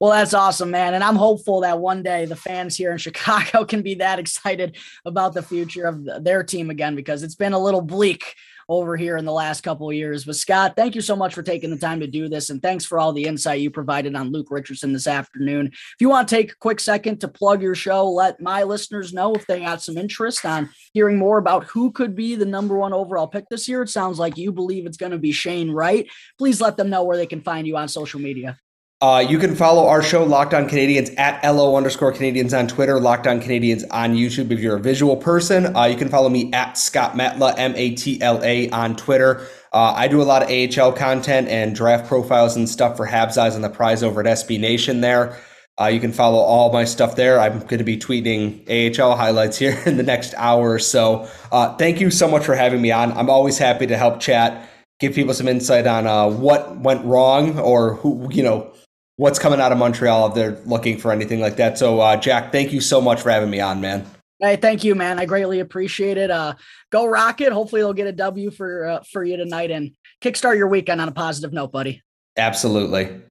well, 0.00 0.10
that's 0.10 0.34
awesome, 0.34 0.70
man. 0.70 0.94
And 0.94 1.04
I'm 1.04 1.16
hopeful 1.16 1.60
that 1.60 1.78
one 1.78 2.02
day 2.02 2.24
the 2.24 2.36
fans 2.36 2.76
here 2.76 2.92
in 2.92 2.98
Chicago 3.04 3.64
can 3.64 3.82
be 3.82 3.96
that 3.96 4.18
excited 4.18 4.76
about 5.04 5.34
the 5.34 5.42
future 5.42 5.86
of 5.86 6.24
their 6.24 6.42
team 6.42 6.70
again 6.70 6.94
because 6.94 7.22
it's 7.22 7.36
been 7.36 7.52
a 7.52 7.58
little 7.58 7.82
bleak 7.82 8.34
over 8.68 8.96
here 8.96 9.16
in 9.16 9.24
the 9.24 9.32
last 9.32 9.60
couple 9.60 9.88
of 9.88 9.94
years. 9.94 10.24
But 10.24 10.36
Scott, 10.36 10.74
thank 10.74 10.94
you 10.94 11.00
so 11.00 11.14
much 11.14 11.34
for 11.34 11.42
taking 11.42 11.70
the 11.70 11.76
time 11.76 12.00
to 12.00 12.06
do 12.06 12.28
this. 12.28 12.48
And 12.48 12.62
thanks 12.62 12.84
for 12.84 12.98
all 12.98 13.12
the 13.12 13.24
insight 13.24 13.60
you 13.60 13.70
provided 13.70 14.16
on 14.16 14.32
Luke 14.32 14.46
Richardson 14.50 14.92
this 14.92 15.06
afternoon. 15.06 15.66
If 15.66 15.96
you 16.00 16.08
want 16.08 16.28
to 16.28 16.34
take 16.34 16.52
a 16.52 16.56
quick 16.56 16.80
second 16.80 17.20
to 17.20 17.28
plug 17.28 17.62
your 17.62 17.74
show, 17.74 18.08
let 18.10 18.40
my 18.40 18.62
listeners 18.62 19.12
know 19.12 19.34
if 19.34 19.46
they 19.46 19.60
got 19.60 19.82
some 19.82 19.98
interest 19.98 20.46
on 20.46 20.70
hearing 20.94 21.18
more 21.18 21.38
about 21.38 21.64
who 21.64 21.92
could 21.92 22.14
be 22.14 22.36
the 22.36 22.46
number 22.46 22.76
one 22.76 22.94
overall 22.94 23.26
pick 23.26 23.48
this 23.50 23.68
year. 23.68 23.82
It 23.82 23.90
sounds 23.90 24.18
like 24.18 24.38
you 24.38 24.50
believe 24.50 24.86
it's 24.86 24.96
going 24.96 25.12
to 25.12 25.18
be 25.18 25.32
Shane 25.32 25.70
Wright. 25.70 26.08
Please 26.38 26.60
let 26.60 26.76
them 26.76 26.90
know 26.90 27.04
where 27.04 27.18
they 27.18 27.26
can 27.26 27.42
find 27.42 27.66
you 27.66 27.76
on 27.76 27.88
social 27.88 28.20
media. 28.20 28.58
Uh, 29.04 29.20
you 29.20 29.38
can 29.38 29.54
follow 29.54 29.86
our 29.86 30.02
show, 30.02 30.24
Locked 30.24 30.54
On 30.54 30.66
Canadiens, 30.66 31.14
at 31.18 31.44
LO 31.44 31.76
underscore 31.76 32.10
Canadiens 32.10 32.58
on 32.58 32.66
Twitter, 32.66 32.98
Locked 32.98 33.26
On 33.26 33.38
Canadiens 33.38 33.84
on 33.90 34.14
YouTube 34.14 34.50
if 34.50 34.60
you're 34.60 34.76
a 34.76 34.80
visual 34.80 35.14
person. 35.14 35.76
Uh, 35.76 35.84
you 35.84 35.94
can 35.94 36.08
follow 36.08 36.30
me 36.30 36.50
at 36.54 36.78
Scott 36.78 37.12
Matla, 37.12 37.52
M 37.58 37.74
A 37.76 37.94
T 37.94 38.18
L 38.22 38.42
A, 38.42 38.70
on 38.70 38.96
Twitter. 38.96 39.46
Uh, 39.74 39.92
I 39.94 40.08
do 40.08 40.22
a 40.22 40.24
lot 40.24 40.42
of 40.42 40.48
AHL 40.48 40.92
content 40.92 41.48
and 41.48 41.74
draft 41.74 42.08
profiles 42.08 42.56
and 42.56 42.66
stuff 42.66 42.96
for 42.96 43.06
Habs 43.06 43.36
Eyes 43.36 43.54
on 43.54 43.60
the 43.60 43.68
Prize 43.68 44.02
over 44.02 44.22
at 44.22 44.26
SB 44.26 44.58
Nation 44.58 45.02
there. 45.02 45.38
Uh, 45.78 45.88
you 45.88 46.00
can 46.00 46.14
follow 46.14 46.38
all 46.38 46.72
my 46.72 46.84
stuff 46.84 47.14
there. 47.14 47.38
I'm 47.38 47.58
going 47.58 47.80
to 47.80 47.84
be 47.84 47.98
tweeting 47.98 48.64
AHL 48.98 49.16
highlights 49.16 49.58
here 49.58 49.82
in 49.84 49.98
the 49.98 50.02
next 50.02 50.32
hour 50.38 50.70
or 50.70 50.78
so. 50.78 51.28
Uh, 51.52 51.76
thank 51.76 52.00
you 52.00 52.10
so 52.10 52.26
much 52.26 52.46
for 52.46 52.54
having 52.54 52.80
me 52.80 52.90
on. 52.90 53.12
I'm 53.12 53.28
always 53.28 53.58
happy 53.58 53.86
to 53.86 53.98
help 53.98 54.20
chat, 54.20 54.66
give 54.98 55.14
people 55.14 55.34
some 55.34 55.46
insight 55.46 55.86
on 55.86 56.06
uh, 56.06 56.30
what 56.30 56.78
went 56.78 57.04
wrong 57.04 57.58
or 57.58 57.96
who, 57.96 58.28
you 58.32 58.42
know, 58.42 58.72
what's 59.16 59.38
coming 59.38 59.60
out 59.60 59.72
of 59.72 59.78
Montreal 59.78 60.28
if 60.28 60.34
they're 60.34 60.58
looking 60.64 60.98
for 60.98 61.12
anything 61.12 61.40
like 61.40 61.56
that. 61.56 61.78
So, 61.78 62.00
uh, 62.00 62.16
Jack, 62.16 62.52
thank 62.52 62.72
you 62.72 62.80
so 62.80 63.00
much 63.00 63.20
for 63.20 63.30
having 63.30 63.50
me 63.50 63.60
on, 63.60 63.80
man. 63.80 64.06
Hey, 64.40 64.56
thank 64.56 64.84
you, 64.84 64.94
man. 64.94 65.18
I 65.18 65.26
greatly 65.26 65.60
appreciate 65.60 66.18
it. 66.18 66.30
Uh, 66.30 66.54
go 66.90 67.06
Rocket. 67.06 67.52
Hopefully, 67.52 67.82
they'll 67.82 67.92
get 67.92 68.08
a 68.08 68.12
W 68.12 68.50
for 68.50 68.86
uh, 68.86 69.00
for 69.12 69.24
you 69.24 69.36
tonight 69.36 69.70
and 69.70 69.92
kickstart 70.20 70.56
your 70.56 70.68
weekend 70.68 71.00
on 71.00 71.08
a 71.08 71.12
positive 71.12 71.52
note, 71.52 71.72
buddy. 71.72 72.02
Absolutely. 72.36 73.22